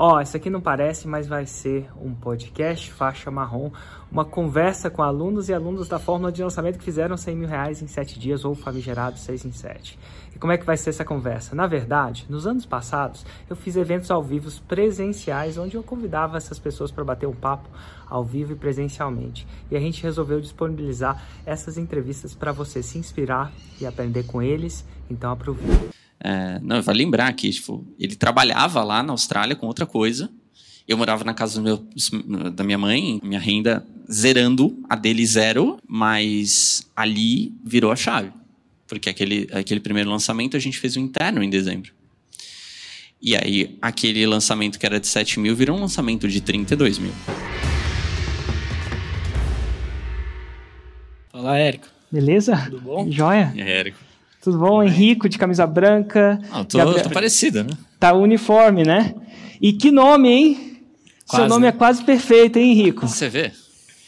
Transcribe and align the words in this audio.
Ó, 0.00 0.14
oh, 0.14 0.20
isso 0.20 0.36
aqui 0.36 0.48
não 0.48 0.60
parece, 0.60 1.08
mas 1.08 1.26
vai 1.26 1.44
ser 1.44 1.90
um 2.00 2.14
podcast 2.14 2.92
faixa 2.92 3.32
marrom, 3.32 3.68
uma 4.12 4.24
conversa 4.24 4.88
com 4.88 5.02
alunos 5.02 5.48
e 5.48 5.52
alunos 5.52 5.88
da 5.88 5.98
fórmula 5.98 6.30
de 6.30 6.40
lançamento 6.40 6.78
que 6.78 6.84
fizeram 6.84 7.16
100 7.16 7.34
mil 7.34 7.48
reais 7.48 7.82
em 7.82 7.88
7 7.88 8.16
dias 8.16 8.44
ou 8.44 8.54
famigerado 8.54 9.18
6 9.18 9.46
em 9.46 9.50
7. 9.50 9.98
E 10.32 10.38
como 10.38 10.52
é 10.52 10.56
que 10.56 10.64
vai 10.64 10.76
ser 10.76 10.90
essa 10.90 11.04
conversa? 11.04 11.52
Na 11.56 11.66
verdade, 11.66 12.26
nos 12.28 12.46
anos 12.46 12.64
passados, 12.64 13.26
eu 13.50 13.56
fiz 13.56 13.74
eventos 13.74 14.08
ao 14.08 14.22
vivo 14.22 14.48
presenciais, 14.68 15.58
onde 15.58 15.74
eu 15.74 15.82
convidava 15.82 16.36
essas 16.36 16.60
pessoas 16.60 16.92
para 16.92 17.02
bater 17.02 17.26
um 17.26 17.34
papo 17.34 17.68
ao 18.08 18.24
vivo 18.24 18.52
e 18.52 18.56
presencialmente. 18.56 19.46
E 19.70 19.76
a 19.76 19.80
gente 19.80 20.02
resolveu 20.02 20.40
disponibilizar 20.40 21.22
essas 21.44 21.76
entrevistas 21.76 22.34
para 22.34 22.52
você 22.52 22.82
se 22.82 22.98
inspirar 22.98 23.52
e 23.80 23.86
aprender 23.86 24.24
com 24.24 24.42
eles. 24.42 24.84
Então 25.10 25.30
aproveite. 25.30 25.88
É, 26.20 26.58
não, 26.60 26.82
vai 26.82 26.94
lembrar 26.94 27.32
que 27.32 27.50
tipo, 27.50 27.86
ele 27.98 28.16
trabalhava 28.16 28.82
lá 28.82 29.02
na 29.02 29.12
Austrália 29.12 29.54
com 29.54 29.66
outra 29.66 29.86
coisa. 29.86 30.30
Eu 30.86 30.96
morava 30.96 31.22
na 31.22 31.34
casa 31.34 31.60
meu, 31.60 31.86
da 32.54 32.64
minha 32.64 32.78
mãe, 32.78 33.20
minha 33.22 33.38
renda 33.38 33.86
zerando, 34.10 34.82
a 34.88 34.96
dele 34.96 35.24
zero, 35.26 35.78
mas 35.86 36.90
ali 36.96 37.54
virou 37.62 37.92
a 37.92 37.96
chave. 37.96 38.32
Porque 38.86 39.10
aquele, 39.10 39.46
aquele 39.52 39.80
primeiro 39.80 40.08
lançamento 40.08 40.56
a 40.56 40.60
gente 40.60 40.78
fez 40.78 40.96
o 40.96 41.00
interno 41.00 41.42
em 41.42 41.50
dezembro. 41.50 41.92
E 43.20 43.36
aí, 43.36 43.76
aquele 43.82 44.24
lançamento 44.26 44.78
que 44.78 44.86
era 44.86 44.98
de 44.98 45.08
7 45.08 45.40
mil 45.40 45.54
virou 45.54 45.76
um 45.76 45.80
lançamento 45.80 46.28
de 46.28 46.40
32 46.40 46.98
mil. 46.98 47.12
Fala, 51.48 51.58
Érico. 51.60 51.86
Beleza? 52.12 52.56
Tudo 52.66 52.80
bom? 52.82 53.10
Joia? 53.10 53.50
E 53.54 53.62
aí, 53.62 53.70
Érico? 53.70 53.98
Tudo 54.42 54.58
bom? 54.58 54.82
Henrico, 54.82 55.30
de 55.30 55.38
camisa 55.38 55.66
branca. 55.66 56.38
Ah, 56.52 56.62
tô, 56.62 56.76
Gabriel... 56.76 57.04
tô 57.04 57.08
parecido, 57.08 57.64
né? 57.64 57.70
Tá 57.98 58.12
uniforme, 58.12 58.84
né? 58.84 59.14
E 59.58 59.72
que 59.72 59.90
nome, 59.90 60.28
hein? 60.28 60.82
Quase, 61.26 61.44
Seu 61.44 61.48
nome 61.48 61.62
né? 61.62 61.68
é 61.68 61.72
quase 61.72 62.04
perfeito, 62.04 62.58
hein, 62.58 62.72
Henrico? 62.72 63.08
Você 63.08 63.30
vê? 63.30 63.50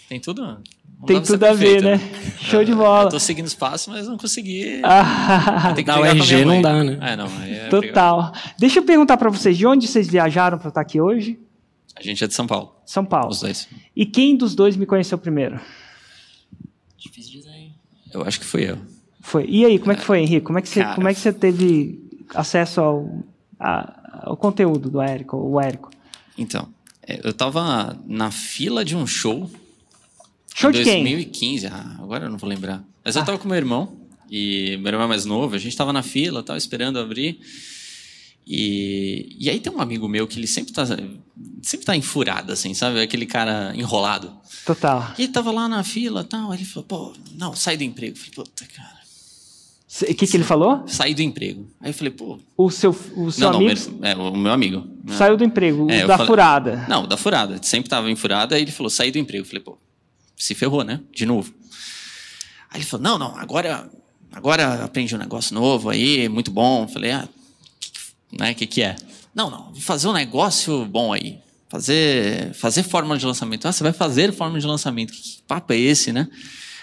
Tem 0.06 0.20
tudo. 0.20 0.42
Não 0.42 1.06
Tem 1.06 1.22
tudo 1.22 1.42
a 1.46 1.54
ver, 1.54 1.82
né? 1.82 1.96
né? 1.96 2.00
Show 2.40 2.62
de 2.62 2.74
bola. 2.74 3.04
Eu 3.04 3.08
tô 3.08 3.18
seguindo 3.18 3.46
os 3.46 3.54
passos, 3.54 3.88
mas 3.88 4.06
não 4.06 4.18
consegui. 4.18 4.82
Ah, 4.84 5.72
Tem 5.74 5.82
que 5.82 5.90
dar 5.90 5.98
o 5.98 6.04
RG 6.04 6.44
não 6.44 6.60
dá, 6.60 6.84
né? 6.84 6.98
É, 7.00 7.16
não, 7.16 7.26
é 7.42 7.68
Total. 7.70 8.34
Deixa 8.58 8.80
eu 8.80 8.82
perguntar 8.82 9.16
para 9.16 9.30
vocês, 9.30 9.56
de 9.56 9.66
onde 9.66 9.88
vocês 9.88 10.06
viajaram 10.06 10.58
para 10.58 10.68
estar 10.68 10.82
aqui 10.82 11.00
hoje? 11.00 11.40
A 11.96 12.02
gente 12.02 12.22
é 12.22 12.26
de 12.26 12.34
São 12.34 12.46
Paulo. 12.46 12.74
São 12.84 13.02
Paulo. 13.02 13.30
Os 13.30 13.40
dois. 13.40 13.66
E 13.96 14.04
quem 14.04 14.36
dos 14.36 14.54
dois 14.54 14.76
me 14.76 14.84
conheceu 14.84 15.16
primeiro? 15.16 15.58
Difícil 17.00 17.32
dizer. 17.32 17.72
Eu 18.12 18.22
acho 18.22 18.38
que 18.38 18.46
fui 18.46 18.70
eu. 18.70 18.78
Foi. 19.20 19.46
E 19.48 19.64
aí, 19.64 19.78
como 19.78 19.92
é 19.92 19.96
que 19.96 20.04
foi, 20.04 20.20
Henrique? 20.20 20.42
Como 20.42 20.58
é 20.58 20.62
que 20.62 20.68
você, 20.68 20.80
Cara, 20.80 20.94
como 20.94 21.08
é 21.08 21.14
que 21.14 21.20
você 21.20 21.32
teve 21.32 21.98
acesso 22.34 22.80
ao, 22.80 23.24
a, 23.58 24.28
ao 24.28 24.36
conteúdo 24.36 24.90
do 24.90 25.00
Érico, 25.00 25.36
o 25.36 25.60
Érico? 25.60 25.90
Então, 26.36 26.68
é, 27.06 27.20
eu 27.24 27.30
estava 27.30 27.98
na 28.06 28.30
fila 28.30 28.84
de 28.84 28.94
um 28.94 29.06
show. 29.06 29.50
Show 30.54 30.70
em 30.70 30.74
de 30.74 30.84
2015. 30.84 31.68
Quem? 31.68 31.76
Ah, 31.76 31.96
agora 31.98 32.26
eu 32.26 32.30
não 32.30 32.38
vou 32.38 32.48
lembrar. 32.48 32.84
Mas 33.04 33.16
eu 33.16 33.20
estava 33.20 33.36
ah. 33.36 33.40
com 33.40 33.48
meu 33.48 33.56
irmão, 33.56 33.96
e 34.30 34.76
meu 34.78 34.88
irmão 34.88 35.04
é 35.04 35.08
mais 35.08 35.24
novo, 35.24 35.54
a 35.54 35.58
gente 35.58 35.72
estava 35.72 35.92
na 35.92 36.02
fila, 36.02 36.40
estava 36.40 36.58
esperando 36.58 36.98
abrir. 36.98 37.40
E, 38.52 39.36
e 39.38 39.48
aí 39.48 39.60
tem 39.60 39.72
um 39.72 39.80
amigo 39.80 40.08
meu 40.08 40.26
que 40.26 40.36
ele 40.36 40.48
sempre 40.48 40.72
tá, 40.72 40.84
sempre 41.62 41.86
tá 41.86 41.96
enfurado, 41.96 42.52
assim, 42.52 42.74
sabe? 42.74 43.00
Aquele 43.00 43.24
cara 43.24 43.72
enrolado. 43.76 44.36
Total. 44.66 45.14
E 45.16 45.22
ele 45.22 45.32
tava 45.32 45.52
lá 45.52 45.68
na 45.68 45.84
fila 45.84 46.22
e 46.22 46.24
tal, 46.24 46.52
ele 46.52 46.64
falou, 46.64 46.84
pô, 46.84 47.12
não, 47.38 47.54
sai 47.54 47.76
do 47.76 47.84
emprego. 47.84 48.16
Eu 48.16 48.16
falei, 48.16 48.34
puta, 48.34 48.66
cara. 48.74 48.98
O 50.02 50.14
que, 50.14 50.26
que 50.26 50.36
ele 50.36 50.42
falou? 50.42 50.82
Sair 50.88 51.14
do 51.14 51.22
emprego. 51.22 51.70
Aí 51.80 51.90
eu 51.90 51.94
falei, 51.94 52.12
pô. 52.12 52.40
O 52.56 52.70
seu, 52.70 52.90
o 52.90 53.30
seu 53.30 53.52
não, 53.52 53.60
amigo? 53.60 53.80
Não, 54.00 54.08
é, 54.08 54.16
o 54.16 54.36
meu 54.36 54.52
amigo. 54.52 54.84
Né? 55.04 55.16
Saiu 55.16 55.36
do 55.36 55.44
emprego, 55.44 55.88
é, 55.88 56.04
da 56.04 56.16
falei, 56.16 56.26
furada. 56.26 56.86
Não, 56.88 57.06
da 57.06 57.16
furada. 57.16 57.60
Sempre 57.62 57.86
estava 57.86 58.10
em 58.10 58.16
furada, 58.16 58.56
aí 58.56 58.62
ele 58.62 58.72
falou, 58.72 58.90
sair 58.90 59.12
do 59.12 59.18
emprego. 59.18 59.44
Eu 59.44 59.48
falei, 59.48 59.62
pô, 59.62 59.78
se 60.36 60.56
ferrou, 60.56 60.82
né? 60.82 61.00
De 61.14 61.24
novo. 61.24 61.54
Aí 62.68 62.80
ele 62.80 62.84
falou, 62.84 63.04
não, 63.04 63.16
não, 63.16 63.38
agora, 63.38 63.88
agora 64.32 64.82
aprendi 64.84 65.14
um 65.14 65.18
negócio 65.18 65.54
novo 65.54 65.88
aí, 65.88 66.28
muito 66.28 66.50
bom. 66.50 66.82
Eu 66.82 66.88
falei, 66.88 67.12
ah, 67.12 67.28
né, 68.32 68.52
o 68.52 68.54
que, 68.54 68.66
que 68.66 68.82
é? 68.82 68.96
Não, 69.34 69.50
não, 69.50 69.72
vou 69.72 69.80
fazer 69.80 70.08
um 70.08 70.12
negócio 70.12 70.84
bom 70.86 71.12
aí. 71.12 71.38
Fazer, 71.68 72.52
fazer 72.54 72.82
fórmula 72.82 73.16
de 73.16 73.24
lançamento. 73.24 73.66
Ah, 73.66 73.72
você 73.72 73.82
vai 73.82 73.92
fazer 73.92 74.32
fórmula 74.32 74.60
de 74.60 74.66
lançamento. 74.66 75.12
Que 75.12 75.40
papo 75.46 75.72
é 75.72 75.78
esse, 75.78 76.12
né? 76.12 76.28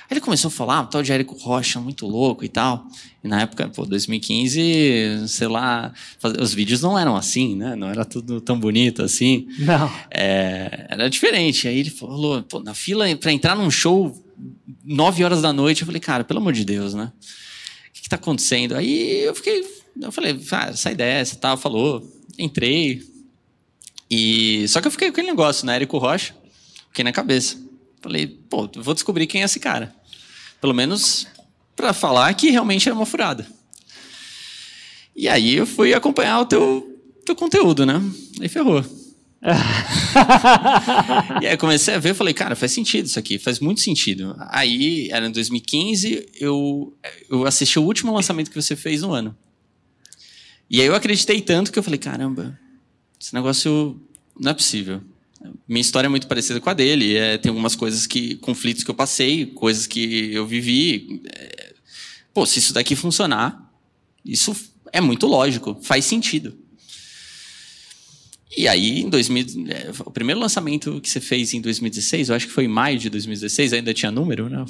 Aí 0.09 0.13
ele 0.13 0.21
começou 0.21 0.47
a 0.47 0.51
falar, 0.51 0.81
um 0.81 0.85
tal 0.85 1.03
de 1.03 1.11
Érico 1.11 1.35
Rocha, 1.35 1.81
muito 1.81 2.07
louco 2.07 2.45
e 2.45 2.47
tal. 2.47 2.87
E 3.21 3.27
na 3.27 3.41
época, 3.41 3.67
pô, 3.67 3.85
2015, 3.85 5.27
sei 5.27 5.47
lá, 5.49 5.91
os 6.39 6.53
vídeos 6.53 6.81
não 6.81 6.97
eram 6.97 7.17
assim, 7.17 7.57
né? 7.57 7.75
Não 7.75 7.89
era 7.89 8.05
tudo 8.05 8.39
tão 8.39 8.57
bonito 8.57 9.03
assim. 9.03 9.47
Não. 9.59 9.91
É, 10.09 10.87
era 10.89 11.09
diferente. 11.09 11.67
Aí 11.67 11.79
ele 11.79 11.89
falou, 11.89 12.41
pô, 12.43 12.61
na 12.61 12.73
fila 12.73 13.13
para 13.17 13.33
entrar 13.33 13.57
num 13.57 13.69
show, 13.69 14.17
nove 14.85 15.21
horas 15.25 15.41
da 15.41 15.51
noite, 15.51 15.81
eu 15.81 15.85
falei, 15.85 15.99
cara, 15.99 16.23
pelo 16.23 16.39
amor 16.39 16.53
de 16.53 16.63
Deus, 16.63 16.93
né? 16.93 17.11
O 17.89 17.93
que, 17.93 18.03
que 18.03 18.09
tá 18.09 18.15
acontecendo? 18.15 18.75
Aí 18.75 19.25
eu 19.25 19.35
fiquei, 19.35 19.61
eu 20.01 20.11
falei, 20.11 20.39
ah, 20.51 20.73
sai 20.73 20.95
dessa, 20.95 21.35
tal, 21.35 21.57
falou, 21.57 22.03
entrei. 22.37 23.01
E 24.09 24.67
só 24.67 24.81
que 24.81 24.87
eu 24.87 24.91
fiquei 24.91 25.09
com 25.09 25.13
aquele 25.13 25.27
negócio, 25.27 25.65
né? 25.65 25.75
Érico 25.75 25.97
Rocha, 25.97 26.35
fiquei 26.89 27.03
na 27.03 27.11
cabeça. 27.11 27.57
Falei, 28.01 28.27
pô, 28.27 28.69
vou 28.77 28.93
descobrir 28.93 29.27
quem 29.27 29.41
é 29.41 29.45
esse 29.45 29.59
cara. 29.59 29.93
Pelo 30.61 30.73
menos 30.73 31.27
para 31.75 31.93
falar 31.93 32.33
que 32.33 32.49
realmente 32.49 32.87
era 32.87 32.95
uma 32.95 33.05
furada. 33.05 33.47
E 35.15 35.27
aí 35.27 35.55
eu 35.55 35.65
fui 35.65 35.93
acompanhar 35.93 36.41
o 36.41 36.45
teu, 36.45 37.01
teu 37.25 37.35
conteúdo, 37.35 37.85
né? 37.85 38.01
Aí 38.39 38.47
ferrou. 38.47 38.83
e 41.41 41.47
aí 41.47 41.57
comecei 41.57 41.93
a 41.93 41.99
ver, 41.99 42.13
falei, 42.13 42.33
cara, 42.33 42.55
faz 42.55 42.71
sentido 42.71 43.05
isso 43.05 43.19
aqui, 43.19 43.37
faz 43.37 43.59
muito 43.59 43.81
sentido. 43.81 44.35
Aí, 44.49 45.09
era 45.11 45.27
em 45.27 45.31
2015, 45.31 46.29
eu, 46.39 46.93
eu 47.29 47.45
assisti 47.45 47.79
o 47.79 47.83
último 47.83 48.13
lançamento 48.13 48.49
que 48.49 48.61
você 48.61 48.75
fez 48.75 49.01
no 49.01 49.13
ano. 49.13 49.35
E 50.69 50.81
aí 50.81 50.87
eu 50.87 50.95
acreditei 50.95 51.41
tanto 51.41 51.71
que 51.71 51.79
eu 51.79 51.83
falei, 51.83 51.97
caramba, 51.97 52.57
esse 53.19 53.33
negócio 53.33 53.99
não 54.39 54.51
é 54.51 54.53
possível. 54.53 55.01
Minha 55.67 55.81
história 55.81 56.07
é 56.07 56.09
muito 56.09 56.27
parecida 56.27 56.59
com 56.59 56.69
a 56.69 56.73
dele. 56.73 57.15
É, 57.15 57.37
tem 57.37 57.49
algumas 57.49 57.75
coisas 57.75 58.07
que. 58.07 58.35
conflitos 58.35 58.83
que 58.83 58.91
eu 58.91 58.95
passei, 58.95 59.45
coisas 59.45 59.85
que 59.85 60.33
eu 60.33 60.45
vivi. 60.45 61.21
É, 61.33 61.73
pô, 62.33 62.45
se 62.45 62.59
isso 62.59 62.73
daqui 62.73 62.95
funcionar, 62.95 63.71
isso 64.25 64.55
é 64.91 64.99
muito 64.99 65.27
lógico, 65.27 65.77
faz 65.81 66.05
sentido. 66.05 66.57
E 68.55 68.67
aí, 68.67 69.01
em 69.01 69.09
2000, 69.09 69.45
é, 69.69 69.91
o 70.03 70.09
primeiro 70.09 70.39
lançamento 70.39 70.99
que 70.99 71.09
você 71.09 71.19
fez 71.19 71.53
em 71.53 71.61
2016, 71.61 72.29
eu 72.29 72.35
acho 72.35 72.47
que 72.47 72.51
foi 72.53 72.65
em 72.65 72.67
maio 72.67 72.97
de 72.97 73.09
2016, 73.09 73.73
ainda 73.73 73.93
tinha 73.93 74.11
número, 74.11 74.49
né? 74.49 74.65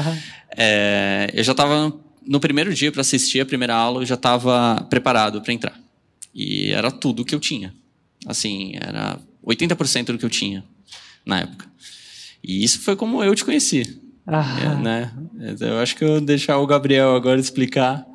é, 0.56 1.30
eu 1.34 1.44
já 1.44 1.52
estava 1.52 1.94
no 2.26 2.40
primeiro 2.40 2.72
dia 2.74 2.90
para 2.90 3.00
assistir 3.00 3.40
a 3.40 3.46
primeira 3.46 3.74
aula, 3.74 4.02
eu 4.02 4.06
já 4.06 4.14
estava 4.14 4.86
preparado 4.88 5.40
para 5.42 5.52
entrar. 5.52 5.80
E 6.34 6.70
era 6.72 6.90
tudo 6.90 7.24
que 7.24 7.34
eu 7.34 7.40
tinha. 7.40 7.74
Assim, 8.26 8.72
era 8.80 9.18
80% 9.44 10.06
do 10.06 10.18
que 10.18 10.24
eu 10.24 10.30
tinha 10.30 10.64
na 11.24 11.40
época. 11.40 11.66
E 12.42 12.64
isso 12.64 12.80
foi 12.80 12.96
como 12.96 13.22
eu 13.22 13.34
te 13.34 13.44
conheci. 13.44 14.00
Ah. 14.26 14.58
É, 14.60 14.82
né? 14.82 15.12
Eu 15.60 15.78
acho 15.78 15.96
que 15.96 16.04
eu 16.04 16.08
vou 16.08 16.20
deixar 16.20 16.58
o 16.58 16.66
Gabriel 16.66 17.14
agora 17.14 17.40
explicar. 17.40 18.06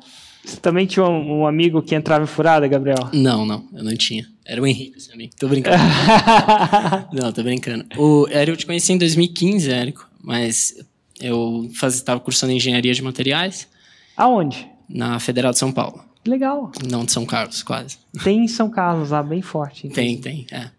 Você 0.44 0.56
também 0.56 0.86
tinha 0.86 1.04
um, 1.04 1.40
um, 1.40 1.46
amigo 1.46 1.82
que 1.82 1.94
entrava 1.94 2.24
em 2.24 2.26
furada, 2.26 2.66
Gabriel? 2.66 3.10
Não, 3.12 3.44
não, 3.44 3.68
eu 3.74 3.84
não 3.84 3.94
tinha. 3.94 4.26
Era 4.46 4.62
o 4.62 4.66
Henrique, 4.66 4.96
esse 4.96 5.12
amigo. 5.12 5.34
Tô 5.38 5.46
brincando. 5.46 5.76
não, 7.12 7.30
tô 7.32 7.42
brincando. 7.42 7.84
O 7.98 8.26
Érico 8.30 8.52
eu 8.52 8.56
te 8.56 8.64
conheci 8.64 8.92
em 8.92 8.98
2015, 8.98 9.70
Érico, 9.70 10.08
mas 10.22 10.74
eu 11.20 11.70
estava 11.82 12.18
cursando 12.20 12.52
engenharia 12.52 12.94
de 12.94 13.02
materiais. 13.02 13.68
Aonde? 14.18 14.68
Na 14.88 15.20
Federal 15.20 15.52
de 15.52 15.58
São 15.58 15.70
Paulo. 15.70 16.04
Legal. 16.26 16.72
Não 16.90 17.04
de 17.04 17.12
São 17.12 17.24
Carlos, 17.24 17.62
quase. 17.62 17.98
Tem 18.24 18.44
em 18.44 18.48
São 18.48 18.68
Carlos 18.68 19.10
lá, 19.10 19.22
bem 19.22 19.40
forte. 19.40 19.88
Tem, 19.88 20.18
tem, 20.18 20.44
é. 20.50 20.70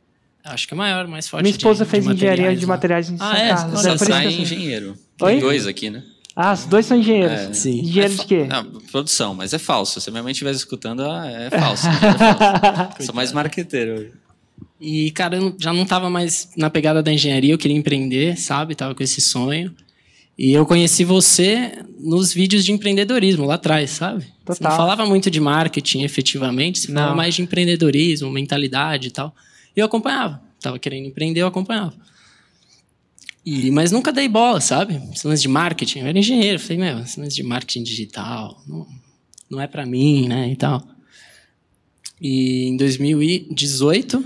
Acho 0.44 0.68
que 0.68 0.74
é 0.74 0.78
maior, 0.78 1.08
mais 1.08 1.28
forte. 1.28 1.44
Minha 1.44 1.56
esposa 1.56 1.86
de, 1.86 1.90
fez 1.90 2.06
de 2.06 2.12
engenharia 2.12 2.56
de 2.56 2.66
materiais 2.66 3.10
em 3.10 3.18
São 3.18 3.25
ah, 3.25 3.38
é? 3.38 3.50
Carlos. 3.50 3.81
Só 3.81 3.90
é 3.90 4.28
assim. 4.28 4.42
engenheiro. 4.42 4.96
Oi? 5.22 5.31
Tem 5.31 5.40
dois 5.40 5.66
aqui, 5.66 5.90
né? 5.90 6.04
Ah, 6.36 6.54
os 6.54 6.66
dois 6.66 6.86
são 6.86 6.98
engenheiros. 6.98 7.40
É, 7.40 7.54
Sim. 7.54 7.80
Engenheiro 7.80 8.13
é 8.13 8.18
de 8.18 8.25
quê? 8.25 8.44
Não, 8.46 8.66
produção, 8.92 9.34
mas 9.34 9.54
é 9.54 9.58
falso. 9.58 10.00
Se 10.02 10.10
a 10.10 10.12
minha 10.12 10.24
mãe 10.24 10.31
estivesse 10.31 10.60
escutando, 10.60 11.04
ah, 11.04 11.25
é 11.25 11.50
falso. 11.58 11.88
é 11.88 11.92
falso. 11.92 13.04
Sou 13.04 13.16
mais 13.16 13.31
marqueteiro. 13.31 14.12
E, 14.80 15.12
cara, 15.12 15.38
eu 15.38 15.56
já 15.58 15.74
não 15.74 15.84
estava 15.84 16.10
mais 16.10 16.50
na 16.58 16.69
pegada 16.69 17.02
da 17.02 17.12
engenharia, 17.12 17.54
eu 17.54 17.58
queria 17.58 17.75
empreender, 17.75 18.38
sabe? 18.38 18.75
Tava 18.75 18.96
com 18.96 19.04
esse 19.04 19.22
sonho. 19.22 19.74
E 20.39 20.53
eu 20.53 20.65
conheci 20.65 21.03
você 21.03 21.83
nos 22.00 22.33
vídeos 22.33 22.63
de 22.63 22.71
empreendedorismo 22.71 23.45
lá 23.45 23.56
atrás, 23.56 23.89
sabe? 23.89 24.24
Total. 24.45 24.56
Você 24.56 24.63
não 24.63 24.71
falava 24.71 25.06
muito 25.06 25.30
de 25.30 25.39
marketing 25.39 26.03
efetivamente, 26.03 26.80
você 26.80 26.88
não. 26.88 27.01
falava 27.01 27.15
mais 27.18 27.36
de 27.36 27.41
empreendedorismo, 27.41 28.31
mentalidade 28.31 29.09
e 29.09 29.12
tal. 29.12 29.36
E 29.75 29.80
eu 29.81 29.86
acompanhava 29.86 30.50
tava 30.59 30.77
querendo 30.77 31.07
empreender, 31.07 31.41
eu 31.41 31.47
acompanhava. 31.47 31.94
E, 33.45 33.71
mas 33.71 33.91
nunca 33.91 34.12
dei 34.12 34.27
bola, 34.27 34.59
sabe? 34.59 35.01
Esse 35.13 35.33
de 35.36 35.47
marketing. 35.47 36.00
Eu 36.00 36.07
era 36.07 36.19
engenheiro. 36.19 36.59
Falei, 36.59 36.77
meu, 36.77 37.00
esse 37.00 37.27
de 37.27 37.44
marketing 37.44 37.83
digital 37.83 38.62
não, 38.68 38.88
não 39.50 39.62
é 39.62 39.68
para 39.68 39.86
mim, 39.86 40.27
né? 40.27 40.51
E 40.51 40.56
tal. 40.56 40.86
E 42.21 42.65
em 42.68 42.77
2018, 42.77 44.24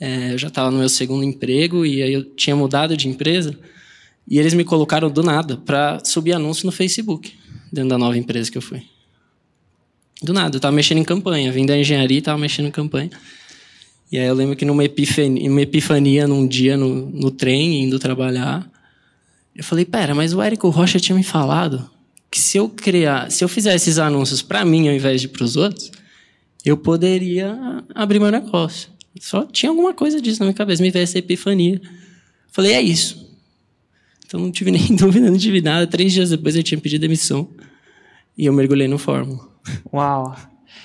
É, 0.00 0.32
eu 0.32 0.38
já 0.38 0.48
estava 0.48 0.68
no 0.68 0.78
meu 0.78 0.88
segundo 0.88 1.22
emprego 1.22 1.86
e 1.86 2.02
aí 2.02 2.12
eu 2.12 2.24
tinha 2.34 2.56
mudado 2.56 2.96
de 2.96 3.08
empresa. 3.08 3.56
E 4.28 4.38
eles 4.38 4.54
me 4.54 4.64
colocaram 4.64 5.10
do 5.10 5.22
nada 5.22 5.56
para 5.56 6.02
subir 6.04 6.32
anúncio 6.32 6.66
no 6.66 6.72
Facebook, 6.72 7.32
dentro 7.72 7.90
da 7.90 7.98
nova 7.98 8.16
empresa 8.16 8.50
que 8.50 8.58
eu 8.58 8.62
fui. 8.62 8.82
Do 10.22 10.32
nada, 10.32 10.54
eu 10.54 10.58
estava 10.58 10.74
mexendo 10.74 10.98
em 10.98 11.04
campanha, 11.04 11.50
vim 11.50 11.66
da 11.66 11.76
engenharia 11.76 12.16
e 12.16 12.20
estava 12.20 12.38
mexendo 12.38 12.66
em 12.66 12.70
campanha. 12.70 13.10
E 14.10 14.18
aí 14.18 14.26
eu 14.26 14.34
lembro 14.34 14.54
que 14.54 14.64
numa 14.64 14.84
epifania, 14.84 15.50
uma 15.50 15.62
epifania 15.62 16.28
num 16.28 16.46
dia 16.46 16.76
no, 16.76 17.10
no 17.10 17.30
trem, 17.30 17.82
indo 17.82 17.98
trabalhar, 17.98 18.70
eu 19.56 19.64
falei, 19.64 19.84
pera, 19.84 20.14
mas 20.14 20.32
o 20.32 20.40
Érico 20.40 20.68
Rocha 20.68 21.00
tinha 21.00 21.16
me 21.16 21.24
falado 21.24 21.90
que 22.30 22.38
se 22.38 22.56
eu 22.56 22.68
criar, 22.68 23.30
se 23.30 23.44
eu 23.44 23.48
fizer 23.48 23.74
esses 23.74 23.98
anúncios 23.98 24.40
para 24.40 24.64
mim 24.64 24.88
ao 24.88 24.94
invés 24.94 25.20
de 25.20 25.28
para 25.28 25.44
os 25.44 25.56
outros, 25.56 25.90
eu 26.64 26.76
poderia 26.76 27.84
abrir 27.94 28.18
meu 28.18 28.30
negócio. 28.30 28.88
Só 29.20 29.44
tinha 29.44 29.70
alguma 29.70 29.92
coisa 29.92 30.20
disso 30.20 30.40
na 30.40 30.46
minha 30.46 30.54
cabeça, 30.54 30.82
me 30.82 30.90
veio 30.90 31.02
essa 31.02 31.18
epifania. 31.18 31.80
Falei, 32.50 32.72
é 32.72 32.80
isso. 32.80 33.31
Então 34.32 34.40
não 34.40 34.50
tive 34.50 34.70
nem 34.72 34.96
dúvida, 34.96 35.30
não 35.30 35.36
tive 35.36 35.60
nada. 35.60 35.86
Três 35.86 36.10
dias 36.10 36.30
depois 36.30 36.56
eu 36.56 36.62
tinha 36.62 36.80
pedido 36.80 37.02
demissão 37.02 37.50
e 38.36 38.46
eu 38.46 38.52
mergulhei 38.54 38.88
no 38.88 38.96
Fórmula. 38.96 39.46
Uau! 39.92 40.34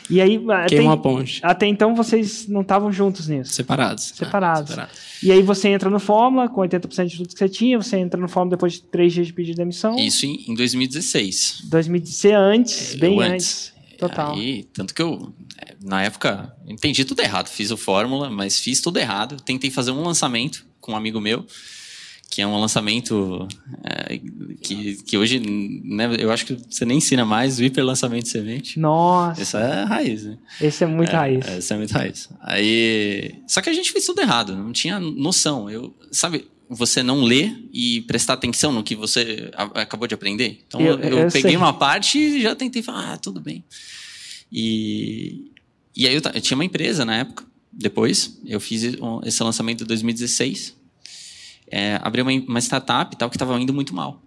E 0.09 0.21
aí, 0.21 0.41
até, 0.49 0.81
uma 0.81 0.97
ponte. 0.97 1.39
até 1.43 1.65
então 1.65 1.93
vocês 1.95 2.47
não 2.47 2.61
estavam 2.61 2.91
juntos 2.91 3.27
nisso? 3.27 3.53
Separados. 3.53 4.05
Separados. 4.15 4.71
Ah, 4.71 4.73
separados. 4.73 4.99
E 5.23 5.31
aí 5.31 5.41
você 5.41 5.69
entra 5.69 5.89
no 5.89 5.99
Fórmula 5.99 6.49
com 6.49 6.61
80% 6.61 7.07
de 7.07 7.17
tudo 7.17 7.29
que 7.29 7.37
você 7.37 7.49
tinha, 7.49 7.77
você 7.77 7.97
entra 7.97 8.19
no 8.19 8.27
Fórmula 8.27 8.55
depois 8.55 8.73
de 8.73 8.81
três 8.83 9.13
dias 9.13 9.27
de 9.27 9.33
pedir 9.33 9.53
demissão. 9.53 9.97
Isso 9.97 10.25
em, 10.25 10.53
2016. 10.53 11.63
2016 11.69 12.33
antes, 12.35 12.93
é, 12.93 12.97
bem 12.97 13.21
antes. 13.21 13.31
antes. 13.31 13.73
Total. 13.97 14.35
Aí, 14.35 14.65
tanto 14.73 14.93
que 14.93 15.01
eu, 15.01 15.33
é, 15.57 15.75
na 15.81 16.03
época, 16.03 16.53
entendi 16.67 17.03
tudo 17.03 17.21
errado. 17.21 17.47
Fiz 17.47 17.71
o 17.71 17.77
Fórmula, 17.77 18.29
mas 18.29 18.59
fiz 18.59 18.79
tudo 18.79 18.99
errado. 18.99 19.37
Tentei 19.41 19.71
fazer 19.71 19.91
um 19.91 20.03
lançamento 20.03 20.65
com 20.79 20.93
um 20.93 20.95
amigo 20.95 21.19
meu 21.19 21.45
que 22.29 22.41
é 22.41 22.47
um 22.47 22.59
lançamento 22.59 23.47
é, 23.83 24.19
que, 24.61 24.95
que 25.03 25.17
hoje 25.17 25.39
né, 25.39 26.15
eu 26.19 26.31
acho 26.31 26.45
que 26.45 26.57
você 26.69 26.85
nem 26.85 26.97
ensina 26.97 27.25
mais 27.25 27.57
o 27.57 27.63
hiper 27.63 27.83
lançamento 27.85 28.23
de 28.23 28.29
semente. 28.29 28.79
Nossa! 28.79 29.41
Essa 29.41 29.59
é 29.59 29.83
raiz, 29.83 30.25
né? 30.25 30.37
Esse 30.61 30.83
é 30.83 30.87
muito 30.87 31.11
é, 31.11 31.15
raiz. 31.15 31.47
Essa 31.47 31.73
é 31.73 31.77
muito 31.77 31.91
raiz. 31.91 32.29
Aí, 32.41 33.41
só 33.47 33.61
que 33.61 33.69
a 33.69 33.73
gente 33.73 33.91
fez 33.91 34.05
tudo 34.05 34.21
errado, 34.21 34.55
não 34.55 34.71
tinha 34.71 34.99
noção. 34.99 35.69
Eu, 35.69 35.95
sabe, 36.11 36.47
você 36.69 37.01
não 37.01 37.23
ler 37.23 37.57
e 37.73 38.01
prestar 38.01 38.33
atenção 38.33 38.71
no 38.71 38.83
que 38.83 38.95
você 38.95 39.49
acabou 39.73 40.07
de 40.07 40.13
aprender. 40.13 40.61
Então 40.67 40.81
eu, 40.81 40.99
eu, 40.99 41.19
eu 41.19 41.31
peguei 41.31 41.51
sei. 41.51 41.57
uma 41.57 41.73
parte 41.73 42.19
e 42.19 42.41
já 42.41 42.55
tentei 42.55 42.83
falar, 42.83 43.13
ah, 43.13 43.17
tudo 43.17 43.39
bem. 43.39 43.63
E, 44.51 45.51
e 45.95 46.07
aí 46.07 46.13
eu, 46.13 46.21
eu 46.33 46.41
tinha 46.41 46.55
uma 46.55 46.65
empresa 46.65 47.05
na 47.05 47.17
época. 47.17 47.45
Depois 47.71 48.39
eu 48.45 48.59
fiz 48.59 48.83
esse 49.23 49.43
lançamento 49.43 49.83
em 49.83 49.87
2016 49.87 50.76
é, 51.71 51.99
abrir 52.01 52.21
uma, 52.21 52.31
uma 52.31 52.59
startup 52.59 53.15
tal 53.15 53.29
que 53.29 53.35
estava 53.35 53.59
indo 53.59 53.73
muito 53.73 53.93
mal. 53.93 54.21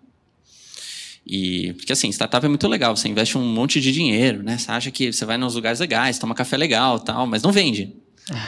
E, 1.27 1.75
porque 1.75 1.93
assim, 1.93 2.09
startup 2.09 2.45
é 2.45 2.49
muito 2.49 2.67
legal, 2.67 2.97
você 2.97 3.09
investe 3.09 3.37
um 3.37 3.45
monte 3.45 3.81
de 3.81 3.93
dinheiro, 3.93 4.43
né? 4.43 4.59
Você 4.59 4.71
acha 4.71 4.91
que 4.91 5.13
você 5.13 5.25
vai 5.25 5.37
nos 5.37 5.55
lugares 5.55 5.79
legais, 5.79 6.19
toma 6.19 6.35
café 6.35 6.57
legal 6.57 6.99
tal, 6.99 7.27
mas 7.27 7.43
não 7.43 7.53
vende. 7.53 7.95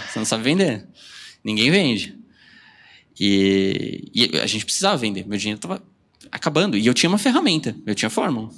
Você 0.09 0.19
não 0.19 0.27
sabe 0.27 0.43
vender. 0.43 0.87
Ninguém 1.45 1.71
vende. 1.71 2.19
E, 3.19 4.11
e 4.15 4.39
a 4.39 4.47
gente 4.47 4.65
precisava 4.65 4.97
vender. 4.97 5.27
Meu 5.27 5.39
dinheiro 5.39 5.59
estava 5.59 5.83
acabando. 6.31 6.77
E 6.77 6.87
eu 6.87 6.95
tinha 6.95 7.09
uma 7.11 7.19
ferramenta, 7.19 7.77
eu 7.87 7.95
tinha 7.95 8.11
fórmula. 8.11 8.51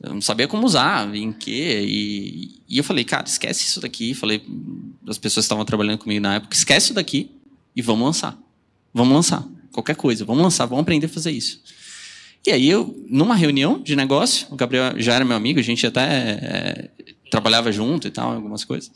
Eu 0.00 0.14
não 0.14 0.20
sabia 0.20 0.46
como 0.46 0.66
usar, 0.66 1.14
em 1.14 1.32
quê. 1.32 1.84
E, 1.86 2.60
e 2.68 2.78
eu 2.78 2.84
falei, 2.84 3.04
cara, 3.04 3.26
esquece 3.26 3.64
isso 3.64 3.80
daqui. 3.80 4.14
Falei, 4.14 4.44
as 5.08 5.18
pessoas 5.18 5.44
que 5.44 5.46
estavam 5.46 5.64
trabalhando 5.64 5.98
comigo 5.98 6.20
na 6.22 6.36
época, 6.36 6.54
esquece 6.54 6.86
isso 6.86 6.94
daqui 6.94 7.30
e 7.74 7.82
vamos 7.82 8.04
lançar. 8.04 8.43
Vamos 8.94 9.12
lançar. 9.12 9.44
Qualquer 9.72 9.96
coisa. 9.96 10.24
Vamos 10.24 10.42
lançar, 10.42 10.66
vamos 10.66 10.82
aprender 10.82 11.06
a 11.06 11.08
fazer 11.08 11.32
isso. 11.32 11.60
E 12.46 12.52
aí, 12.52 12.68
eu, 12.68 13.04
numa 13.08 13.34
reunião 13.34 13.82
de 13.82 13.96
negócio, 13.96 14.46
o 14.50 14.56
Gabriel 14.56 14.92
já 14.98 15.14
era 15.14 15.24
meu 15.24 15.36
amigo, 15.36 15.58
a 15.58 15.62
gente 15.62 15.86
até 15.86 16.02
é, 16.02 16.90
trabalhava 17.30 17.72
junto 17.72 18.06
e 18.06 18.10
tal, 18.10 18.32
algumas 18.32 18.64
coisas. 18.64 18.92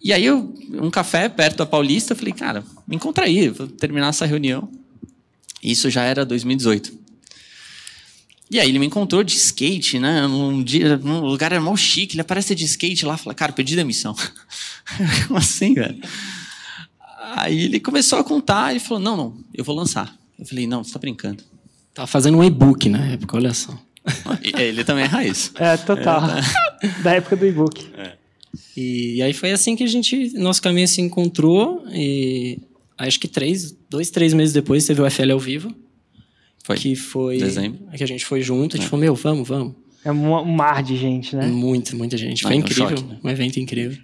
E 0.00 0.12
aí, 0.12 0.24
eu, 0.24 0.54
um 0.74 0.90
café 0.90 1.28
perto 1.28 1.56
da 1.56 1.66
Paulista, 1.66 2.14
falei, 2.14 2.32
cara, 2.32 2.64
me 2.86 2.96
encontra 2.96 3.24
aí, 3.24 3.48
vou 3.48 3.66
terminar 3.66 4.08
essa 4.08 4.26
reunião. 4.26 4.68
Isso 5.62 5.90
já 5.90 6.04
era 6.04 6.24
2018. 6.24 7.00
E 8.50 8.58
aí 8.58 8.68
ele 8.68 8.80
me 8.80 8.86
encontrou 8.86 9.22
de 9.22 9.36
skate, 9.36 9.98
né? 9.98 10.26
Num, 10.26 10.62
dia, 10.62 10.96
num 10.96 11.20
lugar 11.20 11.52
era 11.52 11.60
mal 11.60 11.76
chique, 11.76 12.14
ele 12.14 12.22
aparece 12.22 12.54
de 12.54 12.64
skate 12.64 13.06
lá, 13.06 13.16
fala, 13.16 13.32
cara, 13.32 13.52
pedi 13.52 13.76
demissão. 13.76 14.14
Como 15.28 15.38
assim, 15.38 15.72
velho? 15.72 15.98
Aí 17.36 17.64
ele 17.64 17.80
começou 17.80 18.18
a 18.18 18.24
contar 18.24 18.74
e 18.74 18.80
falou: 18.80 19.02
Não, 19.02 19.16
não, 19.16 19.36
eu 19.54 19.64
vou 19.64 19.74
lançar. 19.74 20.16
Eu 20.38 20.46
falei: 20.46 20.66
Não, 20.66 20.82
você 20.82 20.90
está 20.90 20.98
brincando. 20.98 21.42
Tava 21.94 22.06
fazendo 22.06 22.38
um 22.38 22.44
e-book 22.44 22.88
na 22.88 23.04
época, 23.12 23.36
olha 23.36 23.52
só. 23.52 23.76
Ele 24.58 24.84
também 24.84 25.04
é 25.04 25.06
raiz. 25.06 25.52
É, 25.58 25.76
total. 25.76 26.24
É, 26.24 26.40
tá. 26.40 26.98
Da 27.02 27.14
época 27.14 27.36
do 27.36 27.46
e-book. 27.46 27.86
É. 27.96 28.12
E 28.76 29.22
aí 29.22 29.32
foi 29.32 29.52
assim 29.52 29.76
que 29.76 29.84
a 29.84 29.86
gente, 29.86 30.32
nosso 30.38 30.62
caminho 30.62 30.88
se 30.88 31.00
encontrou. 31.00 31.84
E 31.92 32.58
acho 32.96 33.20
que 33.20 33.28
três, 33.28 33.76
dois, 33.88 34.10
três 34.10 34.32
meses 34.32 34.52
depois 34.52 34.86
teve 34.86 35.02
o 35.02 35.10
FL 35.10 35.32
ao 35.32 35.38
vivo. 35.38 35.74
Foi. 36.64 36.76
Que 36.76 36.96
foi. 36.96 37.38
Dezembro. 37.38 37.80
Que 37.94 38.02
a 38.02 38.06
gente 38.06 38.24
foi 38.24 38.40
junto. 38.40 38.76
A 38.76 38.78
gente 38.78 38.86
é. 38.86 38.90
falou: 38.90 39.04
Meu, 39.04 39.14
vamos, 39.14 39.46
vamos. 39.46 39.74
É 40.04 40.10
um 40.10 40.44
mar 40.44 40.82
de 40.82 40.96
gente, 40.96 41.36
né? 41.36 41.46
Muita, 41.46 41.94
muita 41.94 42.16
gente. 42.16 42.42
Foi 42.42 42.54
incrível. 42.54 42.86
Um, 42.86 42.88
choque, 42.88 43.02
né? 43.02 43.18
um 43.22 43.28
evento 43.28 43.60
incrível. 43.60 43.98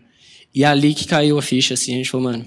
E 0.54 0.64
ali 0.64 0.94
que 0.94 1.06
caiu 1.06 1.38
a 1.38 1.42
ficha, 1.42 1.74
assim, 1.74 1.94
a 1.94 1.96
gente 1.98 2.10
falou, 2.10 2.32
mano, 2.32 2.44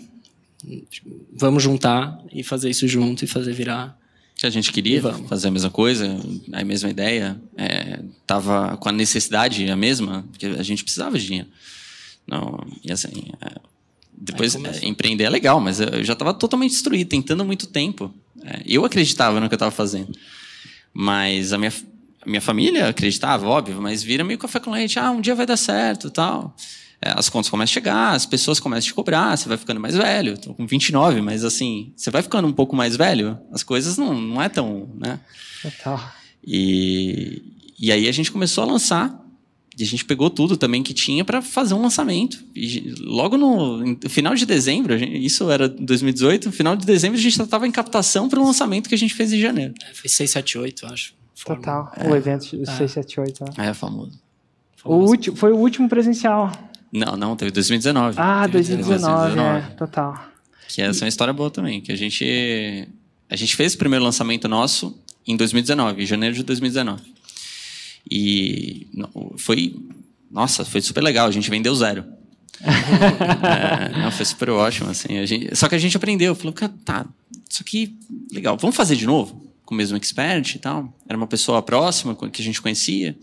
vamos 1.34 1.64
juntar 1.64 2.20
e 2.32 2.44
fazer 2.44 2.70
isso 2.70 2.88
junto 2.88 3.24
e 3.24 3.28
fazer 3.28 3.54
virar. 3.54 3.98
A 4.42 4.50
gente 4.50 4.72
queria 4.72 5.02
fazer 5.28 5.50
a 5.50 5.52
mesma 5.52 5.70
coisa, 5.70 6.18
a 6.54 6.64
mesma 6.64 6.90
ideia, 6.90 7.40
é, 7.58 8.00
com 8.80 8.90
a 8.90 8.92
necessidade 8.92 9.70
a 9.70 9.76
mesma, 9.76 10.26
porque 10.32 10.46
a 10.46 10.64
gente 10.64 10.82
precisava 10.82 11.20
de 11.20 11.26
dinheiro. 11.26 11.50
Não, 12.26 12.66
e 12.84 12.92
assim, 12.92 13.32
é, 13.42 13.60
depois 14.14 14.56
é, 14.56 14.86
empreender 14.86 15.26
é 15.26 15.30
legal, 15.30 15.60
mas 15.60 15.82
eu 15.82 16.04
já 16.04 16.14
estava 16.14 16.34
totalmente 16.34 16.72
destruído, 16.72 17.10
tentando 17.10 17.44
muito 17.44 17.68
tempo. 17.68 18.14
É, 18.44 18.62
eu 18.66 18.86
acreditava 18.86 19.40
no 19.40 19.50
que 19.50 19.54
eu 19.54 19.58
estava 19.58 19.72
fazendo, 19.72 20.12
mas 20.94 21.52
a 21.52 21.58
minha, 21.58 21.74
a 22.22 22.30
minha 22.30 22.42
família 22.42 22.88
acreditava, 22.88 23.46
óbvio, 23.46 23.82
mas 23.82 24.04
vira 24.04 24.24
meio 24.24 24.40
café 24.40 24.60
com 24.60 24.72
leite, 24.72 25.00
ah, 25.00 25.12
um 25.12 25.20
dia 25.20 25.36
vai 25.36 25.46
dar 25.46 25.58
certo, 25.58 26.10
tal. 26.10 26.56
É, 27.02 27.14
as 27.16 27.30
contas 27.30 27.50
começam 27.50 27.72
a 27.72 27.74
chegar, 27.74 28.12
as 28.12 28.26
pessoas 28.26 28.60
começam 28.60 28.88
a 28.88 28.92
te 28.92 28.94
cobrar, 28.94 29.38
você 29.38 29.48
vai 29.48 29.58
ficando 29.58 29.80
mais 29.80 29.96
velho. 29.96 30.34
Estou 30.34 30.54
com 30.54 30.68
29, 30.68 31.22
mas 31.22 31.46
assim, 31.46 31.94
você 31.96 32.12
vai 32.12 32.22
ficando 32.22 32.48
um 32.48 32.54
pouco 32.54 32.76
mais 32.76 32.96
velho, 32.96 33.40
as 33.52 33.64
coisas 33.64 33.98
não, 33.98 34.14
não 34.14 34.42
é 34.42 34.50
tão, 34.50 34.90
né? 34.96 35.20
Total. 35.62 36.12
E, 36.46 37.42
e 37.80 37.92
aí 37.92 38.08
a 38.08 38.12
gente 38.12 38.32
começou 38.32 38.64
a 38.64 38.68
lançar, 38.68 39.26
e 39.78 39.84
a 39.84 39.86
gente 39.86 40.04
pegou 40.04 40.30
tudo 40.30 40.58
também 40.58 40.84
que 40.84 40.94
tinha 40.94 41.24
para 41.24 41.42
fazer 41.42 41.74
um 41.74 41.82
lançamento. 41.82 42.44
E 42.54 42.94
logo 43.00 43.38
no, 43.38 43.78
no 43.78 44.10
final 44.10 44.36
de 44.36 44.46
dezembro, 44.46 44.94
isso 44.94 45.50
era 45.50 45.70
2018, 45.70 46.48
no 46.48 46.52
final 46.52 46.76
de 46.76 46.86
dezembro 46.86 47.18
a 47.18 47.22
gente 47.22 47.38
já 47.38 47.46
estava 47.46 47.66
em 47.66 47.72
captação 47.72 48.28
para 48.28 48.42
o 48.42 48.46
lançamento 48.46 48.90
que 48.90 48.96
a 48.96 48.98
gente 48.98 49.14
fez 49.14 49.32
em 49.32 49.40
janeiro. 49.40 49.74
É, 49.82 49.94
foi 49.94 50.10
678, 50.10 50.86
acho. 50.88 51.14
Total, 51.46 51.94
é. 51.96 52.10
o 52.10 52.14
evento 52.14 52.44
é. 52.62 52.66
678. 52.66 53.46
Né? 53.46 53.70
É, 53.70 53.74
famoso. 53.74 54.20
famoso. 54.76 55.02
O 55.02 55.10
último, 55.10 55.38
foi 55.38 55.54
o 55.54 55.58
último 55.58 55.88
presencial. 55.88 56.52
Não, 56.92 57.16
não, 57.16 57.36
teve 57.36 57.52
2019. 57.52 58.16
Ah, 58.20 58.48
2019, 58.48 59.02
2019, 59.02 59.58
é, 59.58 59.76
total. 59.76 60.30
Que 60.68 60.82
essa 60.82 61.04
é 61.04 61.06
uma 61.06 61.10
história 61.10 61.34
boa 61.34 61.50
também, 61.50 61.82
que 61.82 61.92
a 61.92 61.96
gente 61.96 62.88
a 63.30 63.36
gente 63.36 63.56
fez 63.56 63.76
o 63.76 63.78
primeiro 63.78 64.04
lançamento 64.04 64.48
nosso 64.48 64.98
em 65.26 65.38
2019, 65.38 66.02
em 66.02 66.06
janeiro 66.06 66.36
de 66.36 66.44
2019. 66.44 67.02
E 68.10 68.88
foi, 69.38 69.76
nossa, 70.32 70.66
foi 70.66 70.82
super 70.82 71.02
legal, 71.02 71.28
a 71.28 71.32
gente 71.32 71.50
vendeu 71.50 71.76
zero. 71.76 72.04
é, 72.62 73.98
não, 74.00 74.12
foi 74.12 74.26
super 74.26 74.50
ótimo, 74.50 74.90
assim. 74.90 75.26
Gente, 75.26 75.56
só 75.56 75.70
que 75.70 75.76
a 75.76 75.78
gente 75.78 75.96
aprendeu, 75.96 76.34
falou, 76.34 76.54
tá, 76.84 77.06
isso 77.48 77.62
aqui, 77.62 77.96
legal, 78.32 78.58
vamos 78.58 78.76
fazer 78.76 78.96
de 78.96 79.06
novo? 79.06 79.48
Com 79.64 79.76
o 79.76 79.78
mesmo 79.78 79.96
expert 79.96 80.56
e 80.56 80.60
tal. 80.60 80.92
Era 81.08 81.18
uma 81.18 81.28
pessoa 81.28 81.62
próxima 81.62 82.16
que 82.16 82.42
a 82.42 82.46
gente 82.46 82.62
conhecia. 82.62 83.16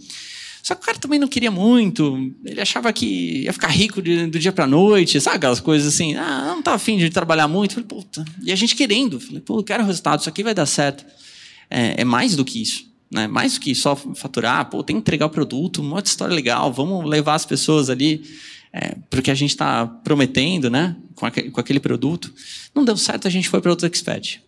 Só 0.67 0.75
que 0.75 0.83
o 0.83 0.85
cara 0.85 0.99
também 0.99 1.21
não 1.21 1.29
queria 1.29 1.49
muito, 1.49 2.35
ele 2.45 2.61
achava 2.61 2.93
que 2.93 3.45
ia 3.45 3.53
ficar 3.53 3.69
rico 3.69 4.03
de, 4.03 4.27
do 4.27 4.37
dia 4.37 4.51
para 4.51 4.67
noite, 4.67 5.21
sabe 5.21 5.37
aquelas 5.37 5.61
coisas 5.61 5.95
assim, 5.95 6.17
ah, 6.17 6.47
não 6.49 6.61
tá 6.61 6.75
afim 6.75 6.99
de 6.99 7.09
trabalhar 7.09 7.47
muito. 7.47 7.75
Falei, 7.75 7.87
puta. 7.87 8.25
E 8.43 8.51
a 8.51 8.57
gente 8.57 8.75
querendo, 8.75 9.21
falei, 9.21 9.41
pô, 9.41 9.61
eu 9.61 9.63
quero 9.63 9.85
resultado, 9.85 10.19
isso 10.19 10.29
aqui 10.29 10.43
vai 10.43 10.53
dar 10.53 10.67
certo. 10.67 11.07
É, 11.71 12.01
é 12.01 12.05
mais 12.05 12.35
do 12.35 12.45
que 12.45 12.61
isso. 12.61 12.85
Né? 13.09 13.29
Mais 13.29 13.55
do 13.55 13.61
que 13.61 13.77
só 13.77 13.95
faturar, 13.95 14.69
pô, 14.69 14.83
tem 14.83 14.97
que 14.97 15.03
entregar 15.03 15.27
o 15.27 15.31
produto, 15.31 15.81
uma 15.81 15.95
outra 15.95 16.11
história 16.11 16.35
legal, 16.35 16.73
vamos 16.73 17.09
levar 17.09 17.37
as 17.37 17.47
pessoas 17.47 17.89
ali 17.89 18.25
é, 18.73 18.97
porque 19.09 19.31
a 19.31 19.37
gente 19.37 19.51
está 19.51 19.87
prometendo, 19.87 20.69
né, 20.69 20.97
com, 21.15 21.27
aquele, 21.27 21.51
com 21.53 21.61
aquele 21.61 21.79
produto. 21.79 22.35
Não 22.75 22.85
deu 22.85 22.97
certo, 22.97 23.29
a 23.29 23.31
gente 23.31 23.49
foi 23.49 23.61
para 23.61 23.71
outro 23.71 23.87
expert. 23.87 24.41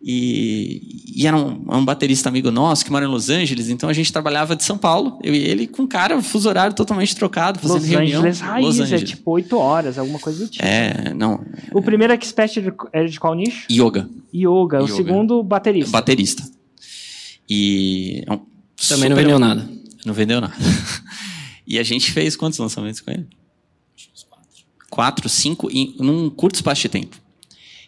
E, 0.00 1.12
e 1.16 1.26
era 1.26 1.36
um, 1.36 1.64
um, 1.68 1.84
baterista 1.84 2.28
amigo 2.28 2.52
nosso 2.52 2.84
que 2.84 2.90
mora 2.90 3.04
em 3.04 3.08
Los 3.08 3.28
Angeles, 3.28 3.68
então 3.68 3.88
a 3.88 3.92
gente 3.92 4.12
trabalhava 4.12 4.54
de 4.54 4.62
São 4.62 4.78
Paulo, 4.78 5.18
eu 5.24 5.34
e 5.34 5.38
ele, 5.38 5.66
com 5.66 5.82
um 5.82 5.86
cara, 5.88 6.22
fuso 6.22 6.48
horário 6.48 6.74
totalmente 6.74 7.16
trocado, 7.16 7.58
fazendo 7.58 7.80
Los 7.80 7.88
reunião. 7.88 8.20
Angeles 8.20 8.40
raiz, 8.40 8.64
Los 8.64 8.78
é 8.78 8.82
Angeles. 8.84 9.02
é 9.02 9.06
tipo 9.06 9.30
oito 9.32 9.58
horas, 9.58 9.98
alguma 9.98 10.20
coisa 10.20 10.38
do 10.38 10.48
tipo. 10.48 10.64
É, 10.64 11.12
não. 11.14 11.44
O 11.72 11.82
primeiro 11.82 12.12
expert 12.12 12.52
é 12.92 13.04
de 13.04 13.18
qual 13.18 13.34
nicho? 13.34 13.66
Yoga. 13.70 14.08
Yoga. 14.32 14.80
O 14.80 14.84
Yoga. 14.84 14.94
segundo, 14.94 15.42
baterista. 15.42 15.90
Baterista. 15.90 16.48
E. 17.50 18.22
É 18.24 18.32
um 18.32 18.40
Também 18.88 19.08
não 19.08 19.16
vendeu 19.16 19.38
nada. 19.38 19.68
Não 20.06 20.14
vendeu 20.14 20.40
nada. 20.40 20.54
e 21.66 21.76
a 21.76 21.82
gente 21.82 22.12
fez 22.12 22.36
quantos 22.36 22.58
lançamentos 22.58 23.00
com 23.00 23.10
ele? 23.10 23.26
Quatro, 24.88 25.28
cinco, 25.28 25.68
em, 25.70 25.96
num 25.98 26.30
curto 26.30 26.54
espaço 26.54 26.82
de 26.82 26.88
tempo. 26.88 27.16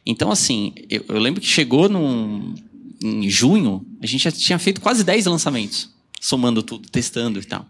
Então, 0.05 0.31
assim, 0.31 0.73
eu, 0.89 1.05
eu 1.09 1.19
lembro 1.19 1.41
que 1.41 1.47
chegou 1.47 1.89
num, 1.89 2.55
em 3.03 3.29
junho, 3.29 3.87
a 4.01 4.07
gente 4.07 4.25
já 4.25 4.33
tinha 4.33 4.59
feito 4.59 4.81
quase 4.81 5.05
10 5.05 5.27
lançamentos, 5.27 5.91
somando 6.21 6.63
tudo, 6.63 6.89
testando 6.89 7.39
e 7.39 7.45
tal. 7.45 7.67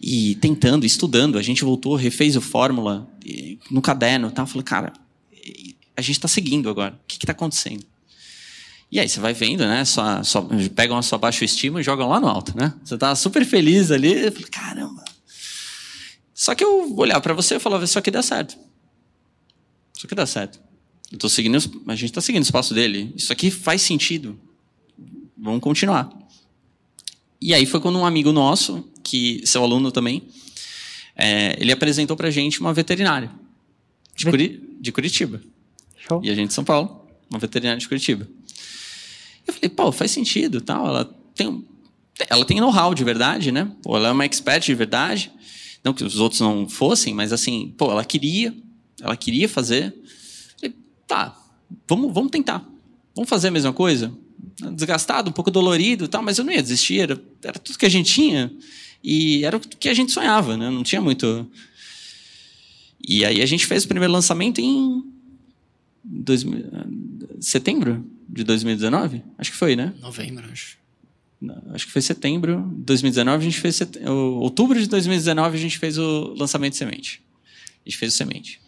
E 0.00 0.34
tentando, 0.36 0.84
estudando, 0.84 1.38
a 1.38 1.42
gente 1.42 1.64
voltou, 1.64 1.94
refez 1.94 2.36
o 2.36 2.40
fórmula 2.40 3.08
no 3.70 3.80
caderno 3.80 4.28
e 4.28 4.32
tal. 4.32 4.46
Falei, 4.46 4.64
cara, 4.64 4.92
a 5.96 6.00
gente 6.00 6.16
está 6.16 6.28
seguindo 6.28 6.68
agora. 6.68 6.94
O 6.94 7.06
que 7.06 7.16
está 7.16 7.32
acontecendo? 7.32 7.84
E 8.90 9.00
aí 9.00 9.08
você 9.08 9.18
vai 9.18 9.32
vendo, 9.32 9.66
né? 9.66 9.84
Só, 9.84 10.22
só, 10.22 10.46
pegam 10.74 10.96
a 10.96 11.02
sua 11.02 11.18
baixa 11.18 11.44
estima 11.44 11.80
e 11.80 11.84
jogam 11.84 12.08
lá 12.08 12.20
no 12.20 12.28
alto, 12.28 12.56
né? 12.56 12.74
Você 12.84 12.98
tá 12.98 13.14
super 13.14 13.44
feliz 13.44 13.90
ali. 13.90 14.30
Falei, 14.30 14.48
caramba. 14.48 15.04
Só 16.34 16.54
que 16.54 16.64
eu 16.64 16.94
olhava 16.96 17.20
para 17.20 17.32
você 17.32 17.56
e 17.56 17.60
falava, 17.60 17.84
isso 17.84 17.98
aqui 17.98 18.10
dá 18.10 18.22
certo. 18.22 18.56
Isso 19.96 20.06
aqui 20.06 20.14
dá 20.14 20.26
certo. 20.26 20.60
Eu 21.12 21.18
tô 21.18 21.28
seguindo, 21.28 21.56
a 21.86 21.94
gente 21.94 22.10
está 22.10 22.20
seguindo 22.20 22.42
o 22.42 22.44
espaço 22.44 22.74
dele. 22.74 23.12
Isso 23.16 23.32
aqui 23.32 23.50
faz 23.50 23.82
sentido. 23.82 24.38
Vamos 25.36 25.60
continuar. 25.60 26.10
E 27.40 27.52
aí 27.52 27.66
foi 27.66 27.80
quando 27.80 27.98
um 27.98 28.06
amigo 28.06 28.32
nosso, 28.32 28.88
que 29.02 29.42
seu 29.44 29.62
aluno 29.62 29.92
também, 29.92 30.22
é, 31.14 31.56
ele 31.60 31.70
apresentou 31.70 32.16
para 32.16 32.28
a 32.28 32.30
gente 32.30 32.60
uma 32.60 32.72
veterinária 32.72 33.30
de, 34.16 34.24
Curi, 34.24 34.76
de 34.80 34.90
Curitiba. 34.90 35.40
Show. 36.08 36.20
E 36.24 36.30
a 36.30 36.34
gente 36.34 36.48
de 36.48 36.54
São 36.54 36.64
Paulo, 36.64 37.06
uma 37.30 37.38
veterinária 37.38 37.78
de 37.78 37.86
Curitiba. 37.86 38.26
Eu 39.46 39.52
falei, 39.52 39.68
pô, 39.68 39.92
faz 39.92 40.10
sentido, 40.10 40.60
tal. 40.60 40.86
Ela 40.86 41.04
tem, 41.34 41.64
ela 42.30 42.44
tem 42.44 42.60
know-how 42.60 42.94
de 42.94 43.04
verdade, 43.04 43.52
né? 43.52 43.70
Pô, 43.82 43.96
ela 43.96 44.08
é 44.08 44.12
uma 44.12 44.24
expert 44.24 44.64
de 44.64 44.74
verdade. 44.74 45.30
Não 45.84 45.92
que 45.92 46.02
os 46.02 46.18
outros 46.18 46.40
não 46.40 46.68
fossem, 46.68 47.12
mas 47.12 47.32
assim, 47.32 47.74
pô, 47.76 47.90
ela 47.90 48.04
queria, 48.04 48.54
ela 49.00 49.16
queria 49.16 49.48
fazer 49.48 49.94
tá, 51.06 51.36
vamos, 51.88 52.12
vamos 52.12 52.30
tentar. 52.30 52.64
Vamos 53.14 53.28
fazer 53.28 53.48
a 53.48 53.50
mesma 53.50 53.72
coisa? 53.72 54.12
Desgastado, 54.72 55.30
um 55.30 55.32
pouco 55.32 55.50
dolorido 55.50 56.08
tal, 56.08 56.22
mas 56.22 56.38
eu 56.38 56.44
não 56.44 56.52
ia 56.52 56.62
desistir, 56.62 57.00
era, 57.00 57.22
era 57.42 57.58
tudo 57.58 57.78
que 57.78 57.86
a 57.86 57.90
gente 57.90 58.12
tinha. 58.12 58.52
E 59.02 59.44
era 59.44 59.56
o 59.56 59.60
que 59.60 59.88
a 59.88 59.94
gente 59.94 60.12
sonhava, 60.12 60.56
né? 60.56 60.70
Não 60.70 60.82
tinha 60.82 61.00
muito. 61.00 61.46
E 63.06 63.24
aí 63.24 63.42
a 63.42 63.46
gente 63.46 63.66
fez 63.66 63.84
o 63.84 63.88
primeiro 63.88 64.12
lançamento 64.12 64.60
em 64.60 65.04
dois, 66.02 66.44
setembro 67.40 68.04
de 68.28 68.44
2019? 68.44 69.22
Acho 69.38 69.50
que 69.50 69.56
foi, 69.56 69.76
né? 69.76 69.92
Novembro, 70.00 70.50
acho. 70.50 70.78
Acho 71.72 71.86
que 71.86 71.92
foi 71.92 72.00
setembro 72.00 72.62
de 72.74 72.84
2019, 72.84 73.36
a 73.36 73.44
gente 73.44 73.60
fez 73.60 73.76
set... 73.76 73.98
outubro 74.08 74.80
de 74.80 74.88
2019 74.88 75.56
a 75.56 75.60
gente 75.60 75.78
fez 75.78 75.98
o 75.98 76.34
lançamento 76.38 76.72
de 76.72 76.78
semente. 76.78 77.22
A 77.84 77.88
gente 77.88 77.98
fez 77.98 78.14
o 78.14 78.16
semente. 78.16 78.60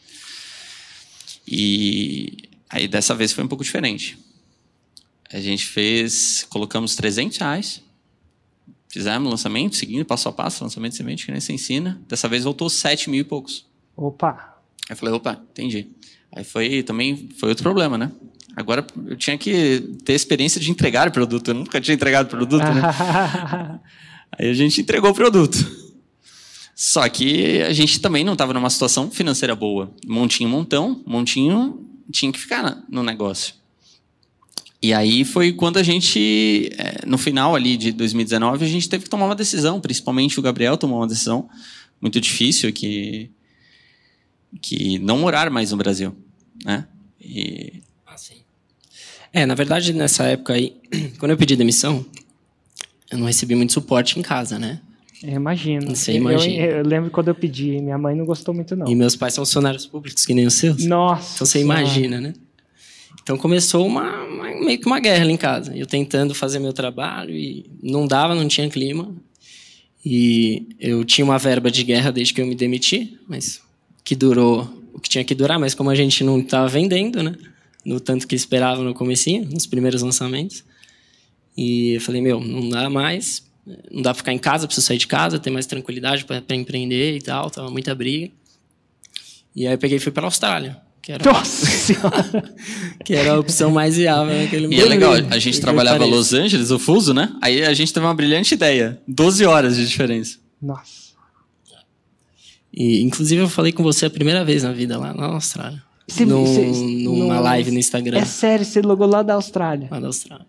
E 1.47 2.49
aí 2.69 2.89
dessa 2.89 3.15
vez 3.15 3.33
foi 3.33 3.45
um 3.45 3.49
pouco 3.49 3.65
diferente. 3.65 4.19
A 5.33 5.41
gente 5.41 5.67
fez, 5.67 6.47
colocamos 6.49 6.95
300 6.97 7.37
reais, 7.39 7.83
fizemos 8.89 9.31
lançamento, 9.31 9.77
seguindo 9.77 10.05
passo 10.05 10.29
a 10.29 10.33
passo, 10.33 10.65
lançamento 10.65 10.93
de 10.93 10.99
semente, 10.99 11.27
que 11.27 11.33
nem 11.33 11.41
se 11.41 11.53
ensina. 11.53 12.01
Dessa 12.09 12.29
vez 12.29 12.45
voltou 12.45 12.71
7 12.71 13.11
mil 13.11 13.21
e 13.21 13.25
poucos. 13.25 13.67
Opa! 13.97 14.57
Aí 14.89 14.93
eu 14.93 14.97
falei, 14.97 15.15
opa, 15.15 15.41
entendi. 15.51 15.89
Aí 16.33 16.45
foi 16.45 16.83
também, 16.83 17.29
foi 17.39 17.49
outro 17.49 17.63
problema, 17.63 17.99
né? 17.99 18.13
Agora 18.57 18.87
eu 19.07 19.17
tinha 19.17 19.37
que 19.37 19.97
ter 20.05 20.15
experiência 20.15 20.61
de 20.61 20.71
entregar 20.71 21.09
o 21.09 21.13
produto. 21.13 21.49
Eu 21.49 21.55
nunca 21.55 21.81
tinha 21.81 21.95
entregado 21.95 22.29
produto, 22.29 22.65
né? 22.65 23.81
Aí 24.39 24.49
a 24.49 24.55
gente 24.55 24.81
entregou 24.81 25.11
o 25.11 25.15
produto. 25.15 25.76
Só 26.79 27.09
que 27.09 27.63
a 27.63 27.73
gente 27.73 27.99
também 28.01 28.23
não 28.23 28.35
estava 28.35 28.53
numa 28.53 28.69
situação 28.69 29.11
financeira 29.11 29.57
boa. 29.57 29.91
Montinho, 30.07 30.51
montão, 30.51 31.03
montinho 31.07 31.83
tinha 32.13 32.31
que 32.31 32.39
ficar 32.39 32.85
no 32.91 33.03
negócio. 33.03 33.55
E 34.83 34.93
aí 34.93 35.25
foi 35.25 35.55
quando 35.55 35.79
a 35.79 35.83
gente, 35.83 36.71
é, 36.77 37.07
no 37.07 37.17
final 37.17 37.57
ali 37.57 37.79
de 37.79 37.93
2019, 37.93 38.63
a 38.63 38.69
gente 38.69 38.91
teve 38.91 39.05
que 39.05 39.11
tomar 39.11 39.25
uma 39.25 39.35
decisão, 39.35 39.81
principalmente 39.81 40.39
o 40.39 40.43
Gabriel 40.43 40.77
tomou 40.77 40.99
uma 40.99 41.07
decisão 41.07 41.49
muito 41.99 42.21
difícil, 42.21 42.71
que, 42.71 43.31
que 44.61 44.99
não 44.99 45.17
morar 45.17 45.49
mais 45.49 45.71
no 45.71 45.79
Brasil, 45.79 46.15
né? 46.63 46.87
E... 47.19 47.83
Ah, 48.07 48.19
sim. 48.19 48.43
É, 49.33 49.47
na 49.47 49.55
verdade, 49.55 49.95
nessa 49.95 50.25
época 50.25 50.53
aí, 50.53 50.77
quando 51.19 51.31
eu 51.31 51.39
pedi 51.39 51.57
demissão, 51.57 52.05
eu 53.11 53.17
não 53.17 53.27
recebi 53.27 53.55
muito 53.55 53.73
suporte 53.73 54.19
em 54.19 54.23
casa, 54.23 54.59
né? 54.59 54.83
Imagino. 55.23 55.95
Você 55.95 56.13
imagina. 56.13 56.63
Eu, 56.63 56.77
eu, 56.79 56.85
lembro 56.85 57.11
quando 57.11 57.29
eu 57.29 57.35
pedi, 57.35 57.81
minha 57.81 57.99
mãe 57.99 58.15
não 58.15 58.25
gostou 58.25 58.55
muito, 58.55 58.77
não. 58.77 58.87
E 58.87 58.95
meus 58.95 59.17
pais 59.17 59.35
são 59.35 59.45
funcionários 59.45 59.87
públicos, 59.87 60.27
que 60.27 60.35
nem 60.35 60.47
os 60.47 60.55
seus. 60.55 60.85
Nossa. 60.85 61.35
Então 61.35 61.47
você 61.47 61.61
imagina, 61.61 62.21
né? 62.21 62.35
Então 63.23 63.37
começou 63.37 63.87
uma, 63.87 64.23
uma, 64.25 64.45
meio 64.65 64.79
que 64.79 64.87
uma 64.87 65.01
guerra 65.01 65.25
ali 65.25 65.33
em 65.33 65.37
casa. 65.37 65.77
Eu 65.77 65.87
tentando 65.87 66.35
fazer 66.35 66.59
meu 66.59 66.73
trabalho 66.73 67.35
e 67.35 67.67
não 67.83 68.07
dava, 68.07 68.35
não 68.35 68.47
tinha 68.47 68.69
clima. 68.69 69.15
E 70.05 70.69
eu 70.79 71.05
tinha 71.05 71.25
uma 71.25 71.39
verba 71.39 71.71
de 71.71 71.83
guerra 71.83 72.13
desde 72.13 72.33
que 72.33 72.41
eu 72.41 72.47
me 72.47 72.55
demiti, 72.55 73.19
mas 73.27 73.61
que 74.05 74.15
durou 74.15 74.69
o 74.93 75.01
que 75.01 75.09
tinha 75.09 75.25
que 75.25 75.35
durar, 75.35 75.59
mas 75.59 75.75
como 75.75 75.91
a 75.91 75.95
gente 75.95 76.23
não 76.23 76.39
estava 76.39 76.69
vendendo, 76.69 77.23
né? 77.23 77.35
No 77.85 77.99
tanto 77.99 78.29
que 78.29 78.37
esperava 78.37 78.83
no 78.83 78.95
comecinho, 78.95 79.45
nos 79.51 79.67
primeiros 79.67 80.03
lançamentos. 80.03 80.63
E 81.57 81.95
eu 81.95 82.01
falei, 82.01 82.23
meu, 82.23 82.39
não 82.39 82.69
dá 82.69 82.89
mais, 82.89 83.43
não 83.91 84.03
dá 84.03 84.11
pra 84.11 84.19
ficar 84.19 84.33
em 84.33 84.39
casa, 84.39 84.67
preciso 84.67 84.87
sair 84.87 84.99
de 84.99 85.07
casa, 85.07 85.39
ter 85.39 85.51
mais 85.51 85.67
tranquilidade 85.67 86.25
para 86.25 86.57
empreender 86.57 87.17
e 87.17 87.21
tal, 87.21 87.51
tava 87.51 87.71
muita 87.71 87.95
briga. 87.95 88.33
E 89.55 89.67
aí 89.67 89.75
eu 89.75 89.79
peguei 89.79 89.97
e 89.97 90.01
fui 90.01 90.13
para 90.13 90.25
a 90.25 90.29
Austrália. 90.29 90.77
Que 91.03 91.13
era, 91.13 91.25
Nossa 91.31 91.67
Senhora! 91.67 92.55
que 93.05 93.15
era 93.15 93.33
a 93.33 93.39
opção 93.39 93.71
mais 93.71 93.97
viável 93.97 94.37
naquele 94.37 94.67
momento. 94.67 94.81
E 94.81 94.83
é 94.83 94.89
legal, 94.89 95.13
a 95.13 95.39
gente 95.39 95.61
trabalhava 95.61 96.05
em 96.05 96.11
Los 96.11 96.33
Angeles, 96.33 96.71
o 96.71 96.79
fuso, 96.79 97.15
né? 97.15 97.33
Aí 97.43 97.65
a 97.65 97.75
gente 97.75 97.93
teve 97.93 98.05
uma 98.05 98.15
brilhante 98.15 98.55
ideia. 98.55 99.01
12 99.09 99.45
horas 99.45 99.77
de 99.77 99.87
diferença. 99.87 100.39
Nossa. 100.61 101.07
E, 102.73 103.01
inclusive, 103.03 103.41
eu 103.41 103.49
falei 103.49 103.73
com 103.73 103.83
você 103.83 104.05
a 104.05 104.11
primeira 104.11 104.45
vez 104.45 104.63
na 104.63 104.73
vida 104.73 104.99
lá 104.99 105.15
na 105.15 105.27
Austrália. 105.27 105.83
Você, 106.07 106.27
no, 106.27 106.45
você, 106.45 106.67
numa 107.05 107.37
no, 107.37 107.43
live 107.43 107.71
no 107.71 107.79
Instagram. 107.79 108.19
É 108.19 108.25
sério, 108.25 108.65
você 108.65 108.83
logou 108.83 109.07
lá 109.07 109.23
da 109.23 109.35
Austrália. 109.35 109.89
Lá 109.91 109.99
da 109.99 110.09
Austrália. 110.09 110.47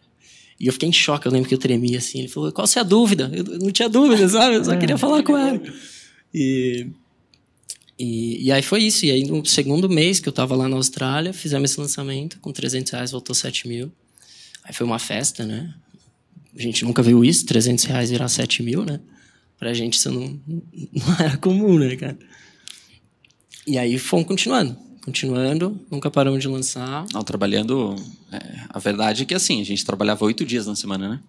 E 0.60 0.68
eu 0.68 0.74
fiquei 0.74 0.90
em 0.90 0.94
choque, 0.94 1.28
eu 1.28 1.32
lembro 1.32 1.48
que 1.48 1.54
eu 1.54 1.60
tremia 1.60 2.00
assim. 2.00 2.20
Ele 2.20 2.28
falou, 2.28 2.52
qual 2.52 2.68
é 2.76 2.80
a 2.80 2.84
dúvida? 2.84 3.32
Eu 3.34 3.44
não 3.60 3.72
tinha 3.72 3.88
dúvida, 3.88 4.28
sabe? 4.28 4.56
Eu 4.56 4.66
só 4.66 4.74
é. 4.74 4.78
queria 4.78 4.98
falar 4.98 5.22
com 5.24 5.38
ela. 5.38 5.62
E, 6.34 6.88
e, 7.98 8.46
e, 8.46 8.52
aí 8.52 8.62
foi 8.62 8.84
isso. 8.84 9.06
E 9.06 9.12
aí 9.12 9.24
no 9.24 9.46
segundo 9.46 9.88
mês 9.88 10.20
que 10.20 10.28
eu 10.28 10.32
estava 10.32 10.56
lá 10.56 10.68
na 10.68 10.76
Austrália, 10.76 11.32
fizemos 11.32 11.72
esse 11.72 11.80
lançamento. 11.80 12.40
Com 12.40 12.52
300 12.52 12.92
reais 12.92 13.12
voltou 13.12 13.36
7 13.36 13.68
mil. 13.68 13.92
Aí 14.64 14.74
foi 14.74 14.86
uma 14.86 15.00
festa, 15.00 15.46
né? 15.46 15.74
A 16.58 16.62
gente 16.62 16.84
nunca 16.84 17.04
viu 17.04 17.24
isso, 17.24 17.46
300 17.46 17.86
reais 17.86 18.10
virar 18.10 18.28
7 18.28 18.64
mil, 18.64 18.84
né? 18.84 19.00
Pra 19.60 19.74
gente 19.74 19.94
isso 19.94 20.12
não, 20.12 20.40
não 20.48 21.20
era 21.20 21.38
comum, 21.38 21.78
né, 21.78 21.96
cara? 21.96 22.18
E 23.66 23.78
aí 23.78 24.00
fomos 24.00 24.26
continuando 24.26 24.87
continuando, 25.08 25.80
nunca 25.90 26.12
paramos 26.12 26.42
de 26.42 26.50
lançar. 26.50 27.06
Não, 27.14 27.24
trabalhando. 27.24 27.96
É, 28.30 28.40
a 28.70 28.78
verdade 28.78 29.24
é 29.24 29.26
que 29.26 29.34
assim, 29.34 29.62
a 29.62 29.64
gente 29.64 29.86
trabalhava 29.86 30.26
oito 30.26 30.44
dias 30.44 30.68
na 30.68 30.76
semana, 30.76 31.08
né? 31.08 31.20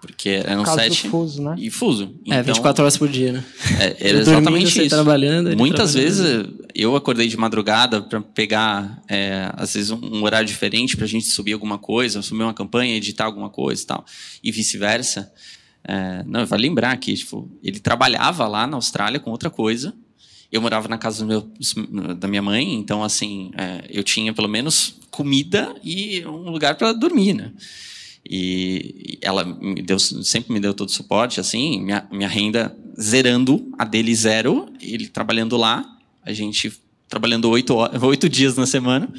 Porque 0.00 0.28
eram 0.44 0.64
sete. 0.66 1.08
Fuso, 1.08 1.42
né? 1.42 1.56
E 1.58 1.70
fuso. 1.70 2.14
É, 2.28 2.34
então, 2.38 2.54
24 2.54 2.84
horas 2.84 2.96
por 2.96 3.08
dia, 3.08 3.32
né? 3.32 3.44
É, 3.80 4.08
era 4.10 4.18
exatamente 4.20 4.78
isso. 4.80 4.90
trabalhando. 4.90 5.56
Muitas 5.56 5.92
trabalhando. 5.92 6.14
vezes 6.14 6.46
eu 6.72 6.94
acordei 6.94 7.26
de 7.26 7.36
madrugada 7.36 8.00
para 8.00 8.20
pegar, 8.20 9.02
é, 9.08 9.50
às 9.54 9.74
vezes, 9.74 9.90
um 9.90 10.22
horário 10.22 10.46
diferente 10.46 10.94
para 10.96 11.06
a 11.06 11.08
gente 11.08 11.26
subir 11.26 11.54
alguma 11.54 11.78
coisa, 11.78 12.22
subir 12.22 12.44
uma 12.44 12.54
campanha, 12.54 12.94
editar 12.94 13.24
alguma 13.24 13.50
coisa 13.50 13.82
e 13.82 13.86
tal, 13.86 14.04
e 14.44 14.52
vice-versa. 14.52 15.32
É, 15.84 16.22
não, 16.26 16.46
vai 16.46 16.60
lembrar 16.60 16.96
que 16.98 17.14
tipo, 17.14 17.50
ele 17.60 17.80
trabalhava 17.80 18.46
lá 18.46 18.68
na 18.68 18.76
Austrália 18.76 19.18
com 19.18 19.30
outra 19.30 19.50
coisa, 19.50 19.92
eu 20.52 20.60
morava 20.60 20.86
na 20.86 20.98
casa 20.98 21.24
meu, 21.24 21.50
da 22.18 22.28
minha 22.28 22.42
mãe, 22.42 22.74
então, 22.74 23.02
assim, 23.02 23.50
é, 23.56 23.86
eu 23.88 24.04
tinha 24.04 24.34
pelo 24.34 24.48
menos 24.48 24.96
comida 25.10 25.74
e 25.82 26.22
um 26.26 26.50
lugar 26.50 26.74
para 26.76 26.92
dormir, 26.92 27.32
né? 27.32 27.50
E 28.28 29.18
ela 29.22 29.44
me 29.44 29.80
deu, 29.80 29.98
sempre 29.98 30.52
me 30.52 30.60
deu 30.60 30.74
todo 30.74 30.88
o 30.88 30.92
suporte, 30.92 31.40
assim, 31.40 31.80
minha, 31.80 32.06
minha 32.12 32.28
renda 32.28 32.76
zerando, 33.00 33.72
a 33.78 33.84
dele 33.84 34.14
zero, 34.14 34.68
ele 34.80 35.08
trabalhando 35.08 35.56
lá, 35.56 35.84
a 36.22 36.32
gente 36.34 36.70
trabalhando 37.08 37.48
oito, 37.48 37.74
oito 38.04 38.28
dias 38.28 38.54
na 38.54 38.66
semana, 38.66 39.12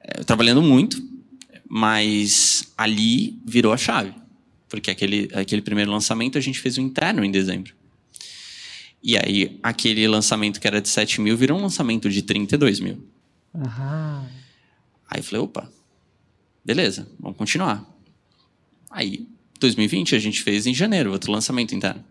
é, 0.00 0.24
trabalhando 0.24 0.62
muito, 0.62 1.02
Mas 1.68 2.72
ali 2.78 3.38
virou 3.44 3.72
a 3.72 3.76
chave. 3.76 4.14
Porque 4.68 4.90
aquele, 4.90 5.28
aquele 5.34 5.60
primeiro 5.60 5.90
lançamento 5.90 6.38
a 6.38 6.40
gente 6.40 6.60
fez 6.60 6.78
o 6.78 6.80
interno 6.80 7.24
em 7.24 7.30
dezembro. 7.30 7.74
E 9.06 9.16
aí, 9.16 9.56
aquele 9.62 10.08
lançamento 10.08 10.60
que 10.60 10.66
era 10.66 10.82
de 10.82 10.88
7 10.88 11.20
mil 11.20 11.36
virou 11.36 11.56
um 11.56 11.62
lançamento 11.62 12.10
de 12.10 12.22
32 12.22 12.80
mil. 12.80 13.08
Uhum. 13.54 14.26
Aí 15.08 15.20
eu 15.20 15.22
falei, 15.22 15.40
opa, 15.42 15.70
beleza, 16.64 17.08
vamos 17.20 17.38
continuar. 17.38 17.88
Aí, 18.90 19.28
2020, 19.60 20.16
a 20.16 20.18
gente 20.18 20.42
fez 20.42 20.66
em 20.66 20.74
janeiro 20.74 21.12
outro 21.12 21.30
lançamento 21.30 21.72
interno. 21.72 22.04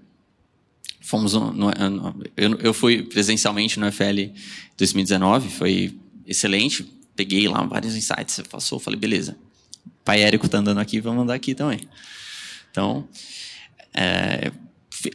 Fomos 1.01 1.33
no, 1.33 1.51
no, 1.51 1.69
no, 1.69 2.23
eu, 2.37 2.55
eu 2.59 2.73
fui 2.73 3.03
presencialmente 3.03 3.77
no 3.77 3.91
FL 3.91 4.31
2019, 4.77 5.49
foi 5.49 5.99
excelente. 6.25 6.89
Peguei 7.13 7.45
lá 7.49 7.61
vários 7.65 7.93
insights, 7.93 8.41
passou, 8.49 8.79
falei, 8.79 8.97
beleza. 8.97 9.37
Pai 10.05 10.21
Érico 10.21 10.47
tá 10.47 10.59
andando 10.59 10.79
aqui, 10.79 11.01
vamos 11.01 11.23
andar 11.23 11.33
aqui 11.33 11.53
também. 11.53 11.81
Então, 12.71 13.05
é, 13.93 14.49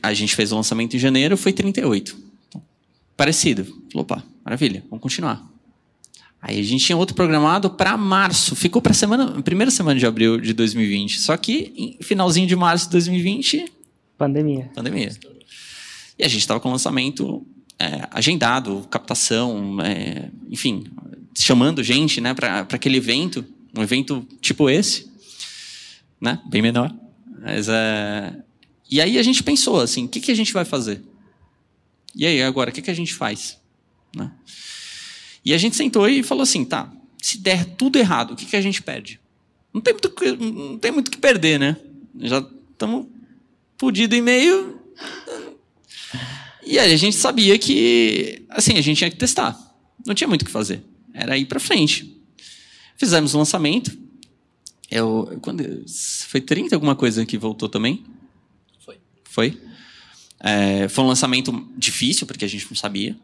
a 0.02 0.14
gente 0.14 0.34
fez 0.34 0.52
o 0.52 0.56
lançamento 0.56 0.96
em 0.96 0.98
janeiro, 0.98 1.36
foi 1.36 1.52
38. 1.52 2.16
Então, 2.48 2.62
parecido. 3.16 3.64
Falou, 3.64 4.02
opa, 4.02 4.24
maravilha, 4.44 4.84
vamos 4.88 5.02
continuar. 5.02 5.48
Aí 6.42 6.58
a 6.58 6.62
gente 6.62 6.84
tinha 6.84 6.96
outro 6.96 7.14
programado 7.14 7.70
para 7.70 7.96
março. 7.96 8.56
Ficou 8.56 8.80
para 8.80 8.94
semana, 8.94 9.42
primeira 9.42 9.70
semana 9.70 9.98
de 9.98 10.06
abril 10.06 10.40
de 10.40 10.54
2020. 10.54 11.20
Só 11.20 11.36
que 11.36 11.98
finalzinho 12.00 12.46
de 12.46 12.56
março 12.56 12.86
de 12.86 12.92
2020, 12.92 13.70
pandemia. 14.16 14.70
Pandemia. 14.74 15.10
E 16.18 16.24
a 16.24 16.28
gente 16.28 16.40
estava 16.40 16.60
com 16.60 16.68
o 16.68 16.72
lançamento 16.72 17.46
é, 17.78 18.08
agendado, 18.10 18.86
captação, 18.90 19.78
é, 19.80 20.30
enfim, 20.50 20.84
chamando 21.36 21.82
gente, 21.82 22.20
né, 22.20 22.34
para 22.34 22.60
aquele 22.60 22.98
evento, 22.98 23.44
um 23.76 23.82
evento 23.82 24.26
tipo 24.40 24.68
esse, 24.68 25.10
né, 26.20 26.38
bem 26.48 26.62
menor. 26.62 26.94
Mas 27.40 27.68
é... 27.68 28.36
e 28.90 29.00
aí 29.00 29.18
a 29.18 29.22
gente 29.22 29.42
pensou 29.42 29.80
assim, 29.80 30.06
o 30.06 30.08
que, 30.08 30.20
que 30.20 30.32
a 30.32 30.34
gente 30.34 30.52
vai 30.52 30.64
fazer? 30.64 31.02
E 32.14 32.26
aí 32.26 32.42
agora, 32.42 32.70
o 32.70 32.72
que, 32.72 32.82
que 32.82 32.90
a 32.90 32.94
gente 32.94 33.14
faz? 33.14 33.58
Né? 34.14 34.30
E 35.44 35.54
a 35.54 35.58
gente 35.58 35.76
sentou 35.76 36.08
e 36.08 36.22
falou 36.22 36.42
assim: 36.42 36.64
tá, 36.64 36.92
se 37.22 37.38
der 37.38 37.64
tudo 37.64 37.98
errado, 37.98 38.32
o 38.32 38.36
que, 38.36 38.46
que 38.46 38.56
a 38.56 38.60
gente 38.60 38.82
perde? 38.82 39.20
Não 39.72 39.80
tem 39.80 39.94
muito, 39.94 40.44
não 40.44 40.78
tem 40.78 40.90
muito 40.90 41.10
que 41.10 41.18
perder, 41.18 41.58
né? 41.58 41.76
Já 42.18 42.44
estamos 42.72 43.06
fudido 43.78 44.14
e 44.14 44.20
meio. 44.20 44.80
E 46.66 46.78
aí 46.78 46.92
a 46.92 46.96
gente 46.96 47.16
sabia 47.16 47.58
que, 47.58 48.44
assim, 48.48 48.76
a 48.76 48.80
gente 48.80 48.98
tinha 48.98 49.10
que 49.10 49.16
testar. 49.16 49.58
Não 50.04 50.14
tinha 50.14 50.28
muito 50.28 50.42
o 50.42 50.44
que 50.44 50.50
fazer. 50.50 50.82
Era 51.14 51.38
ir 51.38 51.46
para 51.46 51.60
frente. 51.60 52.20
Fizemos 52.96 53.34
o 53.34 53.38
lançamento. 53.38 53.96
Eu, 54.90 55.38
quando, 55.40 55.64
foi 56.26 56.40
30 56.40 56.74
alguma 56.74 56.96
coisa 56.96 57.24
que 57.24 57.38
voltou 57.38 57.68
também? 57.68 58.04
Foi. 59.30 59.56
É, 60.40 60.88
foi 60.88 61.04
um 61.04 61.06
lançamento 61.06 61.68
difícil, 61.76 62.26
porque 62.26 62.44
a 62.44 62.48
gente 62.48 62.66
não 62.68 62.76
sabia. 62.76 63.16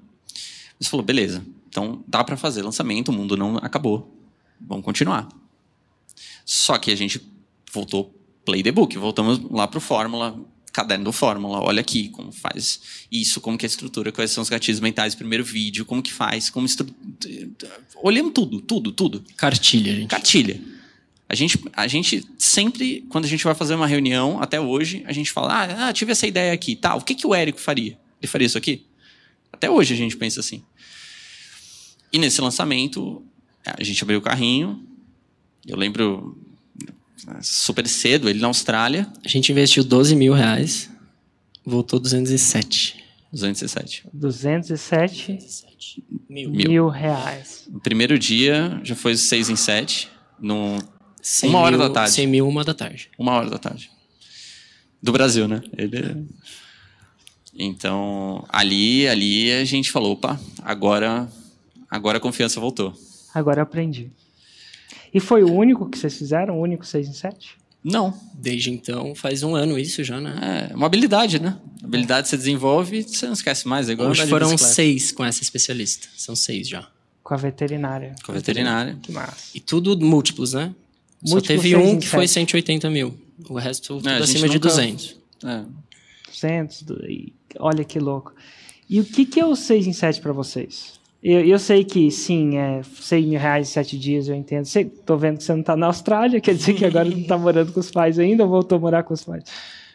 Mas 0.79 0.89
falou, 0.89 1.05
beleza, 1.05 1.45
então 1.69 2.05
dá 2.07 2.23
para 2.23 2.37
fazer 2.37 2.63
lançamento, 2.63 3.09
o 3.09 3.13
mundo 3.13 3.37
não 3.37 3.57
acabou. 3.57 4.15
Vamos 4.61 4.85
continuar. 4.85 5.29
Só 6.45 6.79
que 6.79 6.93
a 6.93 6.95
gente 6.95 7.21
voltou 7.73 8.15
play 8.45 8.63
the 8.63 8.71
book, 8.71 8.97
voltamos 8.97 9.41
lá 9.51 9.67
para 9.67 9.79
o 9.79 9.81
Fórmula, 9.81 10.39
caderno 10.73 11.07
do 11.07 11.13
Fórmula, 11.13 11.61
olha 11.61 11.81
aqui 11.81 12.09
como 12.11 12.31
faz 12.31 12.81
isso, 13.11 13.41
como 13.41 13.59
que 13.59 13.67
é 13.67 13.67
a 13.67 13.71
estrutura, 13.71 14.13
quais 14.13 14.31
são 14.31 14.43
os 14.43 14.49
gatilhos 14.49 14.79
mentais, 14.79 15.15
primeiro 15.15 15.45
vídeo, 15.45 15.85
como 15.85 16.03
que 16.03 16.13
faz, 16.13 16.49
como 16.49 16.67
estru... 16.67 16.87
olhamos 17.97 18.33
tudo, 18.33 18.61
tudo, 18.61 18.93
tudo. 18.93 19.25
Cartilha, 19.37 19.93
gente. 19.93 20.09
Cartilha. 20.09 20.76
A 21.29 21.35
gente, 21.35 21.59
a 21.73 21.87
gente 21.89 22.25
sempre, 22.39 23.05
quando 23.09 23.25
a 23.25 23.29
gente 23.29 23.43
vai 23.43 23.55
fazer 23.55 23.75
uma 23.75 23.87
reunião, 23.87 24.41
até 24.41 24.61
hoje, 24.61 25.03
a 25.07 25.13
gente 25.13 25.33
fala, 25.33 25.89
ah, 25.89 25.93
tive 25.93 26.13
essa 26.13 26.27
ideia 26.27 26.53
aqui, 26.53 26.77
tá, 26.77 26.95
o 26.95 27.01
que, 27.01 27.15
que 27.15 27.27
o 27.27 27.35
Érico 27.35 27.61
faria? 27.61 27.99
Ele 28.21 28.31
faria 28.31 28.47
isso 28.47 28.57
aqui? 28.57 28.87
Até 29.53 29.69
hoje 29.69 29.95
a 29.95 29.97
gente 29.97 30.17
pensa 30.17 30.41
assim. 30.41 30.63
E 32.13 32.19
nesse 32.19 32.41
lançamento, 32.41 33.25
a 33.65 33.83
gente 33.83 34.03
abriu 34.03 34.19
o 34.19 34.23
carrinho. 34.23 34.87
Eu 35.67 35.77
lembro 35.77 36.39
super 37.43 37.87
cedo, 37.89 38.29
ele 38.29 38.39
na 38.39 38.47
Austrália. 38.47 39.11
A 39.25 39.29
gente 39.29 39.51
investiu 39.51 39.83
12 39.83 40.15
mil 40.15 40.33
reais, 40.33 40.91
voltou 41.65 41.99
207. 41.99 43.05
207. 43.33 44.05
207 44.13 45.39
mil, 46.29 46.51
mil 46.51 46.89
reais. 46.89 47.67
No 47.69 47.81
primeiro 47.81 48.19
dia 48.19 48.81
já 48.85 48.95
foi 48.95 49.17
6 49.17 49.51
em 49.51 49.57
7. 49.57 50.09
No, 51.43 51.49
uma 51.49 51.61
hora 51.61 51.79
da 51.79 51.91
tarde. 51.91 52.13
100 52.13 52.27
mil, 52.27 52.49
uma 52.49 52.65
da 52.65 52.75
tarde. 52.75 53.11
Uma 53.19 53.33
hora 53.33 53.51
da 53.51 53.59
tarde. 53.59 53.91
Do 55.03 55.13
Brasil, 55.13 55.47
né? 55.47 55.63
Ele. 55.77 56.27
Então, 57.59 58.45
ali, 58.49 59.09
ali 59.09 59.53
a 59.53 59.65
gente 59.65 59.91
falou, 59.91 60.13
opa, 60.13 60.39
agora 60.63 61.29
Agora 61.91 62.19
a 62.19 62.21
confiança 62.21 62.61
voltou. 62.61 62.93
Agora 63.35 63.61
eu 63.61 63.63
aprendi. 63.63 64.11
E 65.13 65.21
foi 65.21 65.43
o 65.43 65.53
único 65.53 65.89
que 65.89 65.99
vocês 65.99 66.17
fizeram? 66.17 66.59
O 66.59 66.63
único 66.63 66.85
6 66.85 67.09
em 67.09 67.13
7? 67.13 67.57
Não. 67.83 68.13
Desde 68.35 68.71
então, 68.71 69.15
faz 69.15 69.43
um 69.43 69.55
ano 69.55 69.79
isso 69.79 70.03
já, 70.03 70.21
né? 70.21 70.69
É 70.71 70.75
uma 70.75 70.87
habilidade, 70.87 71.41
né? 71.41 71.57
habilidade 71.83 72.29
você 72.29 72.37
desenvolve 72.37 72.99
e 72.99 73.03
você 73.03 73.27
não 73.27 73.33
esquece 73.33 73.69
mais. 73.69 73.89
É 73.89 73.93
igual 73.93 74.11
Hoje 74.11 74.27
foram 74.27 74.59
seis 74.59 75.13
com 75.13 75.25
essa 75.25 75.41
especialista. 75.43 76.09
São 76.17 76.35
seis 76.35 76.69
já. 76.69 76.89
Com 77.23 77.35
a 77.35 77.37
veterinária. 77.37 78.17
Com 78.25 78.33
a 78.33 78.35
veterinária. 78.35 78.99
Que 79.01 79.13
massa. 79.13 79.51
E 79.55 79.61
tudo 79.61 79.97
múltiplos, 80.05 80.53
né? 80.53 80.75
Só 81.25 81.41
teve 81.41 81.77
um 81.77 81.99
que 81.99 82.07
foi 82.07 82.29
180 82.29 82.89
mil. 82.91 83.17
O 83.49 83.55
resto 83.55 83.89
tudo 83.89 84.09
é, 84.09 84.19
acima 84.19 84.49
de 84.49 84.59
200. 84.59 85.17
É. 85.45 85.63
200, 86.29 86.85
olha 87.59 87.85
que 87.85 87.99
louco. 87.99 88.35
E 88.89 89.01
o 89.01 89.05
que, 89.05 89.25
que 89.25 89.41
é 89.41 89.47
o 89.47 89.57
6 89.57 89.87
em 89.87 89.93
7 89.93 90.21
para 90.21 90.33
vocês? 90.33 90.97
Eu, 91.23 91.45
eu 91.45 91.59
sei 91.59 91.83
que, 91.83 92.11
sim, 92.11 92.57
é 92.57 92.83
100 92.85 93.27
mil 93.27 93.41
reais 93.41 93.69
em 93.69 93.73
sete 93.73 93.99
dias, 93.99 94.29
eu 94.29 94.35
entendo. 94.37 94.65
Estou 94.65 95.19
vendo 95.19 95.39
que 95.39 95.45
você 95.45 95.53
não 95.53 95.61
está 95.61 95.77
na 95.77 95.87
Austrália, 95.87 96.41
quer 96.41 96.55
dizer 96.55 96.75
que 96.75 96.85
agora 96.85 97.09
não 97.09 97.19
está 97.19 97.37
morando 97.37 97.73
com 97.73 97.81
os 97.81 97.91
pais 97.91 98.19
ainda 98.19 98.45
ou 98.45 98.49
voltou 98.49 98.77
a 98.77 98.81
morar 98.81 99.03
com 99.03 99.13
os 99.13 99.25
pais? 99.25 99.43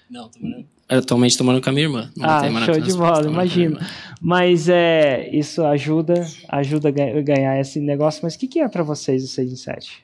Não, 0.10 0.26
estou 0.26 0.42
morando. 0.42 0.66
Eu, 0.90 1.00
atualmente 1.00 1.32
estou 1.32 1.46
morando 1.46 1.64
com 1.64 1.70
a 1.70 1.74
minha 1.74 1.86
irmã. 1.86 2.12
Não 2.18 2.30
ah, 2.30 2.66
show 2.66 2.78
de 2.78 2.94
bola, 2.94 3.26
imagino. 3.26 3.80
Mas 4.20 4.68
é, 4.68 5.30
isso 5.32 5.64
ajuda, 5.64 6.28
ajuda 6.50 6.90
a 6.90 6.92
ganhar 6.92 7.58
esse 7.62 7.80
negócio. 7.80 8.20
Mas 8.24 8.36
o 8.36 8.40
que, 8.40 8.48
que 8.48 8.60
é 8.60 8.68
para 8.68 8.84
vocês 8.84 9.24
o 9.24 9.28
6 9.28 9.54
em 9.54 9.56
7? 9.56 10.04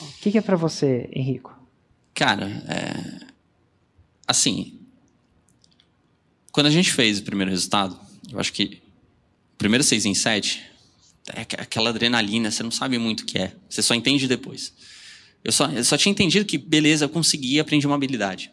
O 0.00 0.12
que, 0.20 0.30
que 0.32 0.38
é 0.38 0.42
para 0.42 0.56
você, 0.56 1.08
Henrico? 1.12 1.54
Cara, 2.14 2.46
é... 2.68 3.26
assim, 4.26 4.78
quando 6.52 6.66
a 6.66 6.70
gente 6.70 6.92
fez 6.92 7.18
o 7.18 7.22
primeiro 7.22 7.50
resultado, 7.50 7.98
eu 8.30 8.38
acho 8.40 8.52
que 8.52 8.82
primeiro 9.58 9.84
seis 9.84 10.04
em 10.04 10.14
sete, 10.14 10.62
é 11.34 11.40
aquela 11.40 11.90
adrenalina, 11.90 12.50
você 12.50 12.62
não 12.62 12.70
sabe 12.70 12.98
muito 12.98 13.20
o 13.20 13.24
que 13.26 13.38
é. 13.38 13.54
Você 13.68 13.82
só 13.82 13.94
entende 13.94 14.28
depois. 14.28 14.72
Eu 15.42 15.52
só, 15.52 15.66
eu 15.70 15.84
só 15.84 15.96
tinha 15.96 16.10
entendido 16.10 16.44
que, 16.44 16.58
beleza, 16.58 17.04
eu 17.04 17.08
consegui 17.08 17.58
aprendi 17.58 17.86
uma 17.86 17.96
habilidade. 17.96 18.50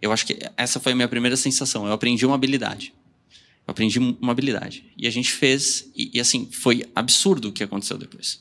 Eu 0.00 0.12
acho 0.12 0.26
que 0.26 0.38
essa 0.56 0.80
foi 0.80 0.92
a 0.92 0.94
minha 0.94 1.08
primeira 1.08 1.36
sensação. 1.36 1.86
Eu 1.86 1.92
aprendi 1.92 2.24
uma 2.24 2.34
habilidade. 2.34 2.94
Eu 3.66 3.72
aprendi 3.72 3.98
uma 3.98 4.32
habilidade. 4.32 4.84
E 4.96 5.06
a 5.06 5.10
gente 5.10 5.30
fez, 5.30 5.90
e, 5.94 6.10
e 6.14 6.20
assim, 6.20 6.48
foi 6.50 6.84
absurdo 6.94 7.48
o 7.48 7.52
que 7.52 7.62
aconteceu 7.62 7.98
depois. 7.98 8.40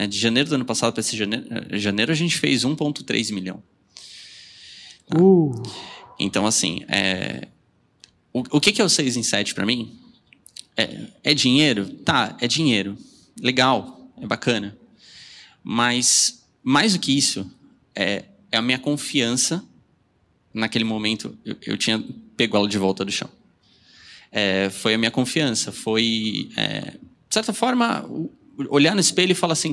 Né? 0.00 0.06
De 0.06 0.18
janeiro 0.18 0.48
do 0.48 0.54
ano 0.54 0.64
passado 0.64 0.94
para 0.94 1.00
esse 1.00 1.14
janeiro, 1.14 1.46
janeiro, 1.78 2.10
a 2.10 2.14
gente 2.14 2.38
fez 2.38 2.64
1,3 2.64 3.34
milhão. 3.34 3.62
Uh. 5.14 5.62
Então, 6.18 6.46
assim, 6.46 6.82
é, 6.88 7.48
o, 8.32 8.42
o 8.52 8.60
que, 8.60 8.72
que 8.72 8.80
é 8.80 8.84
o 8.84 8.88
6 8.88 9.18
em 9.18 9.22
7 9.22 9.54
para 9.54 9.66
mim? 9.66 9.98
É, 10.74 11.06
é 11.22 11.34
dinheiro? 11.34 11.86
Tá, 11.86 12.34
é 12.40 12.48
dinheiro. 12.48 12.96
Legal, 13.38 14.10
é 14.18 14.26
bacana. 14.26 14.74
Mas, 15.62 16.46
mais 16.62 16.94
do 16.94 16.98
que 16.98 17.16
isso, 17.16 17.50
é, 17.94 18.24
é 18.50 18.56
a 18.56 18.62
minha 18.62 18.78
confiança. 18.78 19.62
Naquele 20.54 20.84
momento, 20.84 21.36
eu, 21.44 21.56
eu 21.66 21.76
tinha 21.76 22.02
pego 22.38 22.56
ela 22.56 22.66
de 22.66 22.78
volta 22.78 23.04
do 23.04 23.12
chão. 23.12 23.28
É, 24.32 24.70
foi 24.70 24.94
a 24.94 24.98
minha 24.98 25.10
confiança. 25.10 25.70
Foi, 25.70 26.50
é, 26.56 26.92
de 26.92 27.34
certa 27.34 27.52
forma, 27.52 28.08
olhar 28.68 28.94
no 28.94 29.00
espelho 29.00 29.32
e 29.32 29.34
falar 29.34 29.52
assim. 29.52 29.72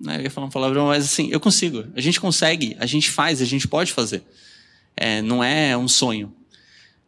Né, 0.00 0.18
eu 0.18 0.22
ia 0.22 0.30
falar 0.30 0.46
uma 0.46 0.52
palavra, 0.52 0.82
mas 0.84 1.04
assim, 1.04 1.28
eu 1.30 1.40
consigo. 1.40 1.84
A 1.94 2.00
gente 2.00 2.20
consegue, 2.20 2.76
a 2.78 2.86
gente 2.86 3.10
faz, 3.10 3.40
a 3.40 3.44
gente 3.44 3.68
pode 3.68 3.92
fazer. 3.92 4.22
É, 4.96 5.22
não 5.22 5.42
é 5.42 5.76
um 5.76 5.88
sonho. 5.88 6.32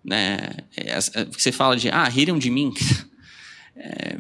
Né? 0.02 0.50
É, 0.76 0.92
é 0.92 1.24
você 1.24 1.50
fala 1.52 1.76
de, 1.76 1.88
ah, 1.88 2.08
riram 2.08 2.38
de 2.38 2.50
mim. 2.50 2.72
É, 3.76 4.18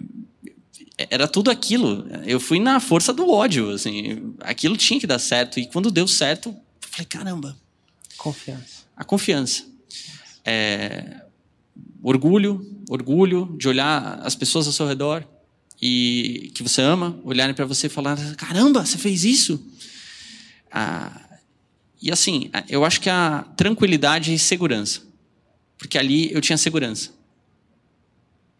era 1.10 1.28
tudo 1.28 1.48
aquilo. 1.48 2.08
Eu 2.24 2.40
fui 2.40 2.58
na 2.58 2.80
força 2.80 3.12
do 3.12 3.30
ódio, 3.30 3.70
assim. 3.70 4.34
Aquilo 4.40 4.76
tinha 4.76 4.98
que 4.98 5.06
dar 5.06 5.20
certo. 5.20 5.60
E 5.60 5.66
quando 5.66 5.92
deu 5.92 6.08
certo, 6.08 6.48
eu 6.48 6.88
falei, 6.90 7.06
caramba. 7.06 7.56
Confiança. 8.16 8.84
A 8.96 9.04
confiança. 9.04 9.64
É, 10.44 11.22
orgulho, 12.02 12.82
orgulho 12.88 13.56
de 13.58 13.68
olhar 13.68 14.20
as 14.22 14.34
pessoas 14.34 14.66
ao 14.66 14.72
seu 14.72 14.86
redor 14.86 15.26
e 15.86 16.50
que 16.54 16.62
você 16.62 16.80
ama, 16.80 17.20
olharem 17.24 17.54
para 17.54 17.66
você 17.66 17.88
e 17.88 17.90
falar, 17.90 18.16
caramba, 18.36 18.86
você 18.86 18.96
fez 18.96 19.22
isso? 19.22 19.62
Ah, 20.72 21.38
e 22.00 22.10
assim, 22.10 22.50
eu 22.70 22.86
acho 22.86 23.02
que 23.02 23.10
a 23.10 23.42
tranquilidade 23.54 24.32
e 24.32 24.38
segurança. 24.38 25.02
Porque 25.76 25.98
ali 25.98 26.32
eu 26.32 26.40
tinha 26.40 26.56
segurança. 26.56 27.10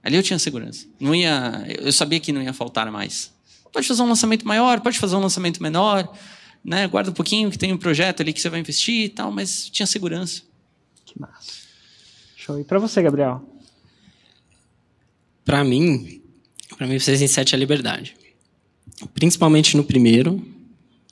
Ali 0.03 0.17
eu 0.17 0.23
tinha 0.23 0.39
segurança. 0.39 0.87
Não 1.01 1.15
ia, 1.15 1.65
eu 1.81 1.91
sabia 1.95 2.21
que 2.21 2.31
não 2.31 2.43
ia 2.43 2.53
faltar 2.53 2.93
mais. 2.93 3.33
Pode 3.73 3.89
fazer 3.89 4.03
um 4.03 4.09
lançamento 4.09 4.47
maior, 4.47 4.83
pode 4.83 4.99
fazer 4.99 5.17
um 5.17 5.21
lançamento 5.21 5.63
menor, 5.63 6.15
né? 6.63 6.87
Guarda 6.89 7.11
um 7.11 7.15
pouquinho 7.15 7.51
que 7.51 7.57
tem 7.57 7.73
um 7.73 7.79
projeto 7.79 8.21
ali 8.21 8.35
que 8.35 8.41
você 8.41 8.51
vai 8.51 8.61
investir 8.61 9.07
e 9.07 9.09
tal, 9.09 9.33
mas 9.33 9.71
tinha 9.71 9.87
segurança. 9.87 10.43
Que 11.07 11.19
massa. 11.19 11.53
Show. 12.37 12.61
E 12.61 12.65
para 12.65 12.79
você, 12.79 13.01
Gabriel? 13.01 13.43
Para 15.43 15.65
mim, 15.65 16.23
para 16.77 16.87
mim, 16.87 16.99
6 16.99 17.23
em 17.23 17.27
7 17.27 17.55
é 17.55 17.59
liberdade. 17.59 18.15
Principalmente 19.15 19.77
no 19.77 19.85
primeiro, 19.85 20.47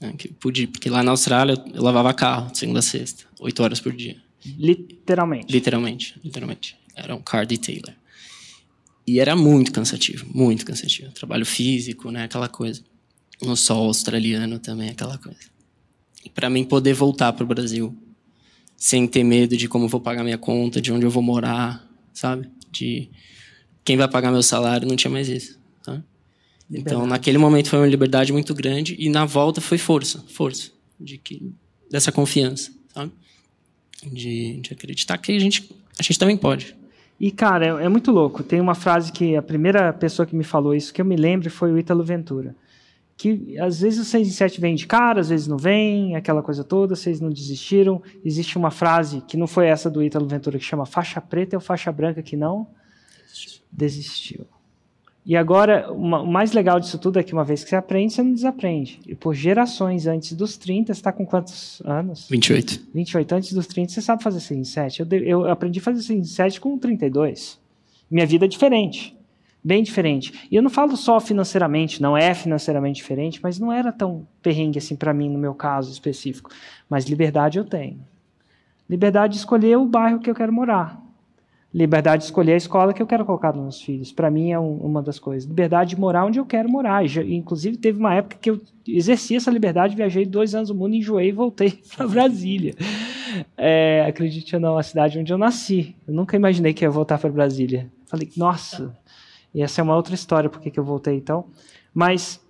né, 0.01 0.12
que 0.16 0.29
pude, 0.29 0.66
porque 0.66 0.90
lá 0.90 1.03
na 1.03 1.12
Austrália 1.12 1.62
eu 1.72 1.83
lavava 1.83 2.12
carro 2.12 2.51
de 2.51 2.59
segunda 2.59 2.81
a 2.81 2.83
sexta, 2.83 3.25
8 3.40 3.62
horas 3.62 3.81
por 3.81 3.92
dia. 3.92 4.16
Literalmente? 4.44 5.53
Literalmente, 5.53 6.20
literalmente. 6.22 6.77
Era 6.94 7.14
um 7.14 7.22
car 7.22 7.46
detailer. 7.46 7.96
E 9.07 9.18
era 9.18 9.35
muito 9.35 9.72
cansativo, 9.72 10.27
muito 10.33 10.64
cansativo. 10.64 11.12
Trabalho 11.12 11.46
físico, 11.46 12.11
né, 12.11 12.25
aquela 12.25 12.48
coisa. 12.48 12.83
No 13.40 13.57
sol 13.57 13.87
australiano 13.87 14.59
também, 14.59 14.90
aquela 14.90 15.18
coisa. 15.18 15.51
E 16.25 16.31
para 16.31 16.48
mim 16.48 16.64
poder 16.64 16.94
voltar 16.94 17.33
para 17.33 17.42
o 17.42 17.46
Brasil 17.46 17.96
sem 18.77 19.07
ter 19.07 19.25
medo 19.25 19.57
de 19.57 19.68
como 19.68 19.88
vou 19.88 20.01
pagar 20.01 20.25
minha 20.25 20.38
conta, 20.38 20.81
de 20.81 20.92
onde 20.92 21.05
eu 21.05 21.11
vou 21.11 21.22
morar, 21.22 21.88
sabe? 22.12 22.48
De 22.70 23.09
quem 23.85 23.97
vai 23.97 24.09
pagar 24.09 24.31
meu 24.31 24.42
salário, 24.42 24.87
não 24.87 24.97
tinha 24.97 25.11
mais 25.11 25.29
isso. 25.29 25.59
Tá? 25.85 26.03
Então, 26.71 27.07
naquele 27.07 27.38
momento 27.38 27.68
foi 27.68 27.79
uma 27.79 27.87
liberdade 27.87 28.33
muito 28.33 28.55
grande 28.55 28.97
e 28.99 29.09
na 29.09 29.25
volta 29.25 29.61
foi 29.61 29.79
força, 29.79 30.25
força 30.29 30.71
de 30.99 31.18
que 31.18 31.53
dessa 31.90 32.12
confiança, 32.12 32.73
sabe? 32.95 33.12
De, 34.03 34.61
de 34.61 34.73
acreditar 34.73 35.18
que 35.18 35.33
a 35.33 35.38
gente 35.38 35.71
a 35.99 36.03
gente 36.03 36.18
também 36.18 36.37
pode. 36.37 36.75
E 37.21 37.31
cara, 37.31 37.66
é, 37.66 37.85
é, 37.85 37.88
muito 37.88 38.11
louco. 38.11 38.42
Tem 38.42 38.61
uma 38.61 38.75
frase 38.75 39.12
que 39.12 39.37
a 39.37 39.42
primeira 39.42 39.92
pessoa 39.92 40.27
que 40.27 40.35
me 40.35 40.42
falou 40.42 40.75
isso 40.75 40.92
que 40.92 41.01
eu 41.01 41.05
me 41.05 41.16
lembro 41.16 41.51
foi 41.51 41.73
o 41.73 41.79
Ítalo 41.79 42.03
Ventura. 42.03 42.57
Que 43.16 43.57
às 43.59 43.81
vezes 43.81 44.01
o 44.01 44.05
6 44.05 44.27
em 44.27 44.31
7 44.31 44.61
vem 44.61 44.75
de 44.75 44.87
cara, 44.87 45.21
às 45.21 45.29
vezes 45.29 45.47
não 45.47 45.57
vem, 45.57 46.16
aquela 46.16 46.42
coisa 46.42 46.64
toda, 46.64 46.97
vocês 46.97 47.21
não 47.21 47.31
desistiram. 47.31 48.03
Existe 48.25 48.57
uma 48.57 48.71
frase 48.71 49.21
que 49.21 49.37
não 49.37 49.47
foi 49.47 49.66
essa 49.66 49.90
do 49.90 50.03
Ítalo 50.03 50.27
Ventura 50.27 50.59
que 50.59 50.64
chama 50.64 50.87
faixa 50.87 51.21
preta 51.21 51.57
ou 51.57 51.61
faixa 51.61 51.92
branca 51.92 52.23
que 52.23 52.37
não 52.37 52.66
desistiu. 53.72 54.46
E 55.24 55.37
agora, 55.37 55.92
uma, 55.92 56.20
o 56.20 56.26
mais 56.26 56.52
legal 56.52 56.80
disso 56.80 56.98
tudo 56.98 57.18
é 57.18 57.22
que 57.22 57.32
uma 57.32 57.44
vez 57.44 57.62
que 57.62 57.70
você 57.70 57.76
aprende, 57.76 58.12
você 58.12 58.22
não 58.22 58.35
desaprende. 58.35 59.00
E 59.06 59.14
por 59.14 59.35
gerações 59.35 60.06
antes 60.06 60.32
dos 60.32 60.56
30, 60.56 60.92
você 60.92 60.98
está 60.98 61.12
com 61.12 61.24
quantos 61.24 61.80
anos? 61.85 62.26
28. 62.28 62.88
28. 62.92 63.35
Antes 63.37 63.52
dos 63.52 63.68
30, 63.68 63.92
você 63.92 64.02
sabe 64.02 64.22
fazer 64.22 64.40
6 64.40 64.61
em 64.61 64.64
7. 64.64 65.00
Eu, 65.00 65.06
eu 65.22 65.50
aprendi 65.50 65.78
a 65.78 65.82
fazer 65.82 66.02
6 66.02 66.18
em 66.18 66.24
7 66.24 66.61
com 66.61 66.76
32. 66.76 67.61
Minha 68.11 68.26
vida 68.26 68.46
é 68.46 68.48
diferente. 68.48 69.16
Bem 69.62 69.85
diferente. 69.85 70.48
E 70.50 70.56
eu 70.56 70.62
não 70.62 70.68
falo 70.70 70.96
só 70.96 71.20
financeiramente, 71.20 72.02
não 72.02 72.16
é 72.16 72.35
financeiramente 72.35 72.96
diferente, 72.96 73.38
mas 73.40 73.61
não 73.61 73.72
era 73.72 73.92
tão 73.92 74.26
perrengue 74.42 74.78
assim 74.78 74.96
para 74.96 75.14
mim, 75.14 75.30
no 75.30 75.38
meu 75.38 75.54
caso 75.54 75.92
específico. 75.92 76.50
Mas 76.90 77.04
liberdade 77.04 77.58
eu 77.58 77.64
tenho. 77.64 78.00
Liberdade 78.90 79.35
de 79.35 79.38
escolher 79.38 79.78
o 79.78 79.87
bairro 79.87 80.18
que 80.18 80.28
eu 80.28 80.35
quero 80.35 80.52
morar 80.52 81.00
liberdade 81.74 82.22
de 82.22 82.24
escolher 82.26 82.52
a 82.52 82.56
escola 82.56 82.92
que 82.92 83.00
eu 83.00 83.06
quero 83.06 83.24
colocar 83.24 83.52
nos 83.52 83.62
meus 83.62 83.82
filhos. 83.82 84.12
Para 84.12 84.30
mim 84.30 84.50
é 84.50 84.58
um, 84.58 84.76
uma 84.76 85.02
das 85.02 85.18
coisas. 85.18 85.48
Liberdade 85.48 85.90
de 85.90 86.00
morar 86.00 86.26
onde 86.26 86.38
eu 86.38 86.44
quero 86.44 86.68
morar. 86.68 87.06
Já, 87.06 87.22
inclusive, 87.22 87.76
teve 87.78 87.98
uma 87.98 88.14
época 88.14 88.37
que 88.40 88.50
eu 88.50 88.61
exerci 88.87 89.37
essa 89.37 89.50
liberdade, 89.50 89.96
viajei 89.96 90.26
dois 90.26 90.54
anos 90.54 90.68
no 90.68 90.74
mundo, 90.74 90.94
enjoei 90.94 91.28
e 91.28 91.32
voltei 91.32 91.70
para 91.96 92.06
Brasília. 92.06 92.74
É, 93.56 94.04
acredite 94.06 94.54
ou 94.54 94.61
não, 94.61 94.76
a 94.76 94.82
cidade 94.82 95.18
onde 95.18 95.32
eu 95.32 95.38
nasci. 95.38 95.96
Eu 96.06 96.12
nunca 96.12 96.37
imaginei 96.37 96.74
que 96.74 96.85
ia 96.85 96.90
voltar 96.90 97.18
para 97.18 97.30
Brasília. 97.30 97.90
Falei, 98.06 98.30
nossa, 98.37 98.94
e 99.54 99.62
essa 99.62 99.80
é 99.80 99.85
uma 99.85 99.96
outra 99.96 100.14
história, 100.14 100.50
porque 100.50 100.70
que 100.70 100.78
eu 100.78 100.85
voltei 100.85 101.16
então. 101.16 101.46
Mas 101.94 102.40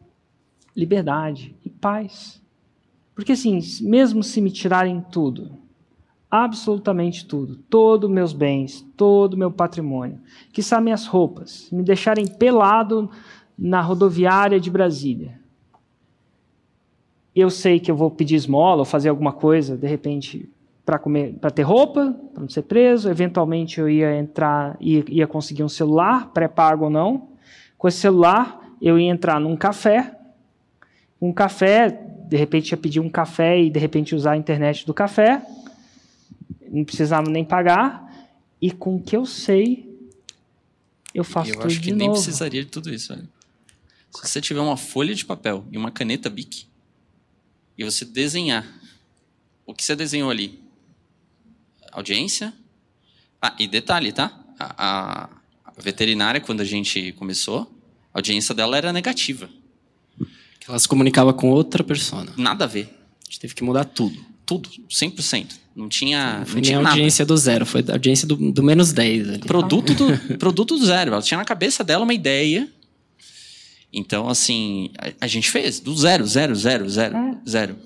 liberdade 0.74 1.54
e 1.64 1.70
paz. 1.70 2.42
Porque 3.14 3.32
assim, 3.32 3.60
mesmo 3.82 4.22
se 4.22 4.40
me 4.40 4.50
tirarem 4.50 5.00
tudo, 5.12 5.52
absolutamente 6.32 7.26
tudo, 7.26 7.56
todos 7.68 8.08
meus 8.08 8.32
bens, 8.32 8.80
todo 8.96 9.36
meu 9.36 9.50
patrimônio, 9.50 10.18
que 10.50 10.62
são 10.62 10.80
minhas 10.80 11.06
roupas, 11.06 11.68
me 11.70 11.82
deixarem 11.82 12.26
pelado 12.26 13.10
na 13.58 13.82
rodoviária 13.82 14.58
de 14.58 14.70
Brasília. 14.70 15.38
Eu 17.36 17.50
sei 17.50 17.78
que 17.78 17.90
eu 17.90 17.94
vou 17.94 18.10
pedir 18.10 18.36
esmola 18.36 18.78
ou 18.78 18.84
fazer 18.86 19.10
alguma 19.10 19.34
coisa, 19.34 19.76
de 19.76 19.86
repente, 19.86 20.48
para 20.86 20.98
comer, 20.98 21.34
para 21.34 21.50
ter 21.50 21.62
roupa, 21.62 22.16
para 22.32 22.40
não 22.40 22.48
ser 22.48 22.62
preso. 22.62 23.10
Eventualmente 23.10 23.78
eu 23.78 23.88
ia 23.88 24.16
entrar, 24.16 24.76
ia, 24.80 25.04
ia 25.08 25.26
conseguir 25.26 25.62
um 25.62 25.68
celular, 25.68 26.30
pré-pago 26.32 26.84
ou 26.84 26.90
não. 26.90 27.28
Com 27.76 27.88
esse 27.88 27.98
celular, 27.98 28.60
eu 28.80 28.98
ia 28.98 29.10
entrar 29.10 29.38
num 29.38 29.56
café. 29.56 30.18
Um 31.20 31.32
café, 31.32 31.88
de 32.26 32.36
repente 32.36 32.70
ia 32.70 32.76
pedir 32.76 33.00
um 33.00 33.08
café 33.08 33.60
e 33.60 33.70
de 33.70 33.78
repente 33.78 34.14
usar 34.14 34.32
a 34.32 34.36
internet 34.36 34.86
do 34.86 34.92
café 34.92 35.42
não 36.72 36.84
precisava 36.84 37.30
nem 37.30 37.44
pagar, 37.44 38.10
e 38.60 38.70
com 38.70 38.96
o 38.96 39.02
que 39.02 39.16
eu 39.16 39.26
sei, 39.26 39.88
eu 41.14 41.22
faço 41.22 41.50
eu 41.50 41.60
tudo 41.60 41.68
de 41.68 41.68
novo. 41.68 41.70
Eu 41.70 41.76
acho 41.76 41.80
que 41.80 41.92
nem 41.92 42.10
precisaria 42.10 42.64
de 42.64 42.70
tudo 42.70 42.92
isso. 42.92 43.14
Velho. 43.14 43.28
Se 44.10 44.28
você 44.28 44.40
tiver 44.40 44.60
uma 44.60 44.76
folha 44.76 45.14
de 45.14 45.24
papel 45.24 45.66
e 45.70 45.76
uma 45.76 45.90
caneta 45.90 46.30
Bic, 46.30 46.66
e 47.76 47.84
você 47.84 48.04
desenhar 48.04 48.66
o 49.66 49.74
que 49.74 49.84
você 49.84 49.94
desenhou 49.94 50.30
ali, 50.30 50.60
audiência. 51.92 52.52
Ah, 53.40 53.54
e 53.58 53.66
detalhe, 53.66 54.12
tá? 54.12 54.38
A, 54.58 54.74
a, 54.76 55.30
a 55.64 55.80
veterinária, 55.80 56.40
quando 56.40 56.60
a 56.60 56.64
gente 56.64 57.12
começou, 57.12 57.70
a 58.12 58.18
audiência 58.18 58.54
dela 58.54 58.76
era 58.76 58.92
negativa. 58.92 59.48
Ela 60.68 60.78
se 60.78 60.86
comunicava 60.86 61.32
com 61.32 61.50
outra 61.50 61.82
pessoa. 61.82 62.24
Nada 62.36 62.64
a 62.64 62.68
ver. 62.68 62.88
A 63.20 63.24
gente 63.24 63.40
teve 63.40 63.54
que 63.54 63.64
mudar 63.64 63.84
tudo. 63.84 64.24
Tudo, 64.46 64.68
100%. 64.88 65.61
Não 65.74 65.88
tinha. 65.88 66.38
Não, 66.38 66.60
tinha 66.60 66.78
nem 66.78 66.86
audiência 66.86 67.24
do 67.24 67.36
zero, 67.36 67.64
foi 67.64 67.84
a 67.88 67.92
audiência 67.92 68.26
do, 68.26 68.36
do 68.36 68.62
menos 68.62 68.92
10. 68.92 69.28
Ali. 69.28 69.38
Produto 69.38 69.94
do, 69.94 70.18
produto 70.38 70.76
do 70.76 70.84
zero. 70.84 71.12
Ela 71.12 71.22
tinha 71.22 71.38
na 71.38 71.44
cabeça 71.44 71.82
dela 71.82 72.04
uma 72.04 72.14
ideia. 72.14 72.68
Então, 73.92 74.28
assim, 74.28 74.90
a, 74.98 75.24
a 75.24 75.26
gente 75.26 75.50
fez 75.50 75.80
do 75.80 75.94
zero, 75.96 76.26
zero, 76.26 76.54
zero, 76.54 76.88
zero, 76.88 77.16
é. 77.16 77.36
zero. 77.48 77.76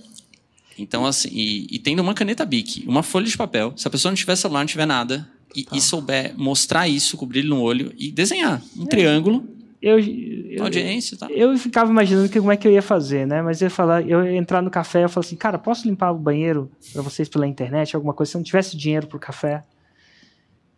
Então, 0.79 1.07
assim, 1.07 1.29
e, 1.33 1.66
e, 1.70 1.79
tendo 1.79 2.01
uma 2.01 2.14
caneta 2.14 2.44
Bic, 2.44 2.85
uma 2.87 3.03
folha 3.03 3.27
de 3.27 3.37
papel, 3.37 3.72
se 3.77 3.88
a 3.88 3.90
pessoa 3.90 4.11
não 4.11 4.16
tiver 4.16 4.37
celular, 4.37 4.61
não 4.61 4.66
tiver 4.66 4.87
nada, 4.87 5.29
e, 5.55 5.66
e 5.72 5.81
souber 5.81 6.35
mostrar 6.37 6.87
isso, 6.87 7.16
cobrir 7.16 7.42
no 7.42 7.61
olho 7.61 7.92
e 7.96 8.11
desenhar 8.11 8.62
um 8.77 8.85
é. 8.85 8.87
triângulo 8.87 9.56
eu, 9.81 9.99
eu, 9.99 10.65
audiência, 10.65 11.17
tá? 11.17 11.29
Eu 11.31 11.57
ficava 11.59 11.91
imaginando 11.91 12.29
que, 12.29 12.39
como 12.39 12.53
é 12.53 12.57
que 12.57 12.67
eu 12.67 12.73
ia 12.73 12.83
fazer, 12.83 13.27
né? 13.27 13.43
Mas 13.43 13.61
eu 13.61 13.67
ia 13.67 13.71
falar, 13.71 14.03
eu 14.09 14.25
ia 14.25 14.37
entrar 14.37 14.62
no 14.62 14.71
café, 14.71 15.05
eu 15.05 15.09
falava 15.09 15.27
assim, 15.27 15.37
cara, 15.37 15.59
posso 15.59 15.87
limpar 15.87 16.12
o 16.12 16.19
banheiro 16.19 16.71
para 16.93 17.03
vocês 17.03 17.29
pela 17.29 17.47
internet, 17.47 17.95
alguma 17.95 18.15
coisa, 18.15 18.33
se 18.33 18.37
eu 18.37 18.41
não 18.41 18.45
tivesse 18.45 18.77
dinheiro 18.77 19.07
para 19.07 19.17
o 19.17 19.21
café. 19.21 19.62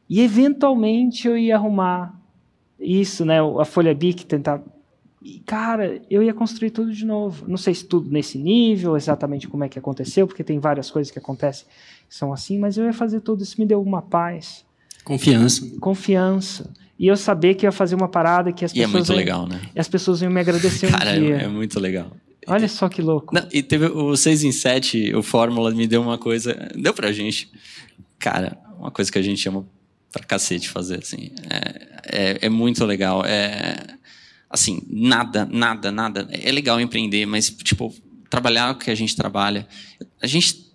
E 0.08 0.20
eventualmente 0.20 1.28
eu 1.28 1.36
ia 1.36 1.56
arrumar 1.56 2.18
isso, 2.78 3.24
né? 3.24 3.38
A 3.60 3.64
folha 3.64 3.94
BIC, 3.94 4.24
tentar. 4.24 4.62
E, 5.22 5.40
cara, 5.40 6.00
eu 6.10 6.22
ia 6.22 6.32
construir 6.32 6.70
tudo 6.70 6.92
de 6.92 7.04
novo. 7.04 7.46
Não 7.46 7.56
sei 7.56 7.74
se 7.74 7.84
tudo 7.84 8.10
nesse 8.10 8.38
nível, 8.38 8.96
exatamente 8.96 9.46
como 9.48 9.64
é 9.64 9.68
que 9.68 9.78
aconteceu, 9.78 10.26
porque 10.26 10.42
tem 10.42 10.58
várias 10.58 10.90
coisas 10.90 11.10
que 11.10 11.18
acontecem 11.18 11.66
que 12.08 12.14
são 12.14 12.32
assim, 12.32 12.58
mas 12.58 12.78
eu 12.78 12.84
ia 12.84 12.92
fazer 12.92 13.20
tudo. 13.20 13.42
Isso 13.42 13.60
me 13.60 13.66
deu 13.66 13.82
uma 13.82 14.00
paz. 14.00 14.64
Confiança. 15.04 15.78
Confiança 15.78 16.72
e 16.98 17.06
eu 17.06 17.16
saber 17.16 17.54
que 17.54 17.64
ia 17.64 17.72
fazer 17.72 17.94
uma 17.94 18.08
parada 18.08 18.52
que 18.52 18.64
as 18.64 18.72
e 18.72 18.74
pessoas. 18.74 18.90
é 18.90 18.96
muito 18.96 19.08
iam, 19.12 19.16
legal, 19.16 19.46
né? 19.46 19.60
E 19.74 19.78
as 19.78 19.88
pessoas 19.88 20.20
iam 20.20 20.30
me 20.30 20.40
agradecer 20.40 20.90
Cara, 20.90 21.12
um 21.12 21.20
dia. 21.20 21.36
É, 21.36 21.44
é 21.44 21.48
muito 21.48 21.78
legal. 21.78 22.10
Olha 22.46 22.66
só 22.66 22.88
que 22.88 23.02
louco. 23.02 23.34
Não, 23.34 23.46
e 23.52 23.62
teve 23.62 23.86
o 23.86 24.16
6 24.16 24.44
em 24.44 24.52
7, 24.52 25.14
o 25.14 25.22
Fórmula 25.22 25.70
me 25.70 25.86
deu 25.86 26.02
uma 26.02 26.18
coisa. 26.18 26.68
Deu 26.74 26.94
pra 26.94 27.12
gente. 27.12 27.50
Cara, 28.18 28.58
uma 28.78 28.90
coisa 28.90 29.12
que 29.12 29.18
a 29.18 29.22
gente 29.22 29.40
chama 29.40 29.66
pra 30.10 30.24
cacete 30.24 30.68
fazer, 30.68 30.98
assim. 30.98 31.30
É, 31.48 31.88
é, 32.06 32.38
é 32.42 32.48
muito 32.48 32.84
legal. 32.84 33.22
É. 33.24 33.76
Assim, 34.50 34.82
nada, 34.88 35.46
nada, 35.50 35.92
nada. 35.92 36.26
É 36.30 36.50
legal 36.50 36.80
empreender, 36.80 37.26
mas, 37.26 37.50
tipo, 37.50 37.94
trabalhar 38.30 38.72
o 38.72 38.76
que 38.76 38.90
a 38.90 38.94
gente 38.94 39.14
trabalha. 39.14 39.68
A 40.22 40.26
gente 40.26 40.67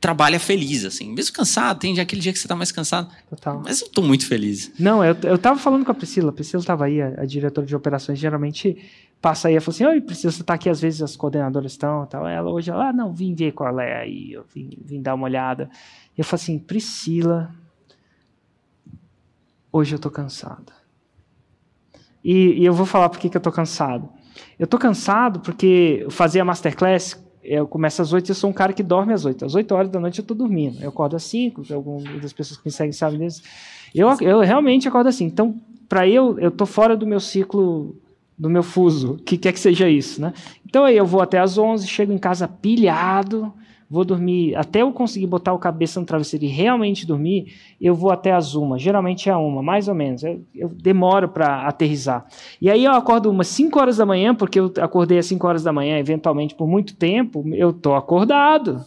trabalha 0.00 0.40
feliz, 0.40 0.84
assim. 0.84 1.12
Mesmo 1.12 1.34
cansado, 1.34 1.78
tem 1.78 1.98
aquele 2.00 2.20
dia 2.20 2.32
que 2.32 2.38
você 2.38 2.46
está 2.46 2.56
mais 2.56 2.72
cansado. 2.72 3.08
Total. 3.28 3.62
Mas 3.64 3.80
eu 3.80 3.86
estou 3.86 4.02
muito 4.02 4.26
feliz. 4.26 4.72
Não, 4.78 5.04
eu, 5.04 5.16
eu 5.22 5.38
tava 5.38 5.58
falando 5.58 5.84
com 5.84 5.92
a 5.92 5.94
Priscila. 5.94 6.30
A 6.30 6.32
Priscila 6.32 6.60
estava 6.60 6.86
aí, 6.86 7.00
a, 7.00 7.22
a, 7.22 7.24
diretora 7.24 7.66
de 7.66 7.76
operações, 7.76 8.18
geralmente 8.18 8.76
passa 9.20 9.48
aí 9.48 9.56
e 9.56 9.60
fala 9.60 9.74
assim: 9.74 9.84
Oi, 9.84 10.00
Priscila, 10.00 10.32
você 10.32 10.40
está 10.40 10.54
aqui, 10.54 10.68
às 10.68 10.80
vezes 10.80 11.02
as 11.02 11.16
coordenadoras 11.16 11.72
estão 11.72 12.06
tal. 12.06 12.26
Ela 12.26 12.50
hoje, 12.50 12.70
ela, 12.70 12.88
ah, 12.88 12.92
não, 12.92 13.12
vim 13.12 13.34
ver 13.34 13.52
qual 13.52 13.78
é 13.80 14.00
aí, 14.00 14.32
eu 14.32 14.44
vim, 14.54 14.70
vim 14.84 15.00
dar 15.00 15.14
uma 15.14 15.24
olhada. 15.24 15.70
E 16.16 16.20
eu 16.20 16.24
falo 16.24 16.40
assim: 16.40 16.58
Priscila, 16.58 17.54
hoje 19.70 19.94
eu 19.94 19.96
estou 19.96 20.10
cansada. 20.10 20.74
E, 22.24 22.60
e, 22.60 22.64
eu 22.64 22.74
vou 22.74 22.86
falar 22.86 23.08
por 23.08 23.20
que, 23.20 23.28
eu 23.28 23.38
estou 23.38 23.52
cansado. 23.52 24.08
Eu 24.58 24.64
estou 24.64 24.80
cansado 24.80 25.40
porque 25.40 26.06
fazer 26.10 26.40
a 26.40 26.44
masterclass 26.44 27.24
eu 27.46 27.66
começo 27.66 28.02
às 28.02 28.12
8 28.12 28.30
eu 28.30 28.34
sou 28.34 28.50
um 28.50 28.52
cara 28.52 28.72
que 28.72 28.82
dorme 28.82 29.12
às 29.12 29.24
8. 29.24 29.44
Às 29.44 29.54
8 29.54 29.74
horas 29.74 29.90
da 29.90 30.00
noite 30.00 30.18
eu 30.18 30.22
estou 30.22 30.36
dormindo. 30.36 30.82
Eu 30.82 30.88
acordo 30.88 31.16
às 31.16 31.22
5, 31.24 31.62
algumas 31.72 32.04
das 32.20 32.32
pessoas 32.32 32.58
que 32.58 32.66
me 32.66 32.72
seguem 32.72 32.92
sabem 32.92 33.20
disso. 33.20 33.42
Eu, 33.94 34.08
eu 34.20 34.40
realmente 34.40 34.88
acordo 34.88 35.08
assim. 35.08 35.24
Então, 35.24 35.56
para 35.88 36.08
eu, 36.08 36.38
eu 36.38 36.48
estou 36.48 36.66
fora 36.66 36.96
do 36.96 37.06
meu 37.06 37.20
ciclo, 37.20 37.96
do 38.36 38.50
meu 38.50 38.62
fuso, 38.62 39.16
que 39.24 39.38
quer 39.38 39.52
que 39.52 39.60
seja 39.60 39.88
isso. 39.88 40.20
Né? 40.20 40.32
Então, 40.66 40.84
aí 40.84 40.96
eu 40.96 41.06
vou 41.06 41.20
até 41.22 41.38
às 41.38 41.56
11, 41.56 41.86
chego 41.86 42.12
em 42.12 42.18
casa 42.18 42.48
pilhado, 42.48 43.52
vou 43.88 44.04
dormir, 44.04 44.54
até 44.56 44.82
eu 44.82 44.92
conseguir 44.92 45.26
botar 45.26 45.52
o 45.52 45.58
cabeça 45.58 46.00
no 46.00 46.06
travesseiro 46.06 46.44
e 46.44 46.48
realmente 46.48 47.06
dormir, 47.06 47.54
eu 47.80 47.94
vou 47.94 48.10
até 48.10 48.32
as 48.32 48.54
uma, 48.54 48.78
geralmente 48.78 49.30
é 49.30 49.36
uma, 49.36 49.62
mais 49.62 49.88
ou 49.88 49.94
menos, 49.94 50.22
eu, 50.24 50.42
eu 50.54 50.68
demoro 50.68 51.28
para 51.28 51.66
aterrizar. 51.66 52.26
E 52.60 52.70
aí 52.70 52.84
eu 52.84 52.92
acordo 52.92 53.30
umas 53.30 53.48
5 53.48 53.78
horas 53.78 53.96
da 53.96 54.06
manhã, 54.06 54.34
porque 54.34 54.58
eu 54.58 54.72
acordei 54.80 55.18
às 55.18 55.26
5 55.26 55.46
horas 55.46 55.62
da 55.62 55.72
manhã, 55.72 55.98
eventualmente 55.98 56.54
por 56.54 56.66
muito 56.66 56.96
tempo, 56.96 57.44
eu 57.54 57.72
tô 57.72 57.94
acordado. 57.94 58.84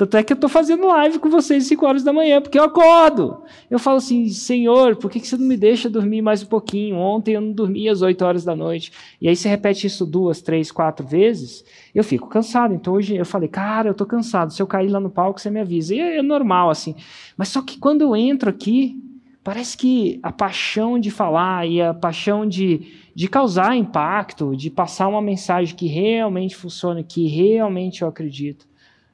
Tanto 0.00 0.16
é 0.16 0.22
que 0.22 0.32
eu 0.32 0.34
estou 0.34 0.48
fazendo 0.48 0.86
live 0.86 1.18
com 1.18 1.28
vocês 1.28 1.64
às 1.64 1.68
5 1.68 1.84
horas 1.86 2.02
da 2.02 2.10
manhã, 2.10 2.40
porque 2.40 2.58
eu 2.58 2.64
acordo. 2.64 3.42
Eu 3.70 3.78
falo 3.78 3.98
assim, 3.98 4.30
Senhor, 4.30 4.96
por 4.96 5.10
que 5.10 5.20
você 5.20 5.36
não 5.36 5.44
me 5.44 5.58
deixa 5.58 5.90
dormir 5.90 6.22
mais 6.22 6.42
um 6.42 6.46
pouquinho? 6.46 6.96
Ontem 6.96 7.34
eu 7.34 7.40
não 7.42 7.52
dormi 7.52 7.86
às 7.86 8.00
8 8.00 8.24
horas 8.24 8.42
da 8.42 8.56
noite. 8.56 8.90
E 9.20 9.28
aí 9.28 9.36
você 9.36 9.46
repete 9.46 9.86
isso 9.86 10.06
duas, 10.06 10.40
três, 10.40 10.72
quatro 10.72 11.06
vezes, 11.06 11.62
eu 11.94 12.02
fico 12.02 12.30
cansado. 12.30 12.72
Então 12.72 12.94
hoje 12.94 13.14
eu 13.14 13.26
falei, 13.26 13.46
cara, 13.46 13.88
eu 13.88 13.92
estou 13.92 14.06
cansado. 14.06 14.54
Se 14.54 14.62
eu 14.62 14.66
cair 14.66 14.88
lá 14.88 14.98
no 14.98 15.10
palco, 15.10 15.38
você 15.38 15.50
me 15.50 15.60
avisa. 15.60 15.94
E 15.94 16.00
é 16.00 16.22
normal, 16.22 16.70
assim. 16.70 16.94
Mas 17.36 17.48
só 17.48 17.60
que 17.60 17.78
quando 17.78 18.00
eu 18.00 18.16
entro 18.16 18.48
aqui, 18.48 18.98
parece 19.44 19.76
que 19.76 20.18
a 20.22 20.32
paixão 20.32 20.98
de 20.98 21.10
falar 21.10 21.68
e 21.68 21.82
a 21.82 21.92
paixão 21.92 22.46
de, 22.46 22.90
de 23.14 23.28
causar 23.28 23.76
impacto, 23.76 24.56
de 24.56 24.70
passar 24.70 25.08
uma 25.08 25.20
mensagem 25.20 25.76
que 25.76 25.88
realmente 25.88 26.56
funciona, 26.56 27.02
que 27.02 27.26
realmente 27.26 28.00
eu 28.00 28.08
acredito 28.08 28.69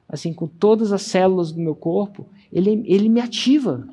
assim, 0.07 0.33
com 0.33 0.47
todas 0.47 0.91
as 0.91 1.01
células 1.03 1.51
do 1.51 1.59
meu 1.59 1.75
corpo, 1.75 2.27
ele, 2.51 2.83
ele 2.85 3.09
me 3.09 3.19
ativa. 3.19 3.87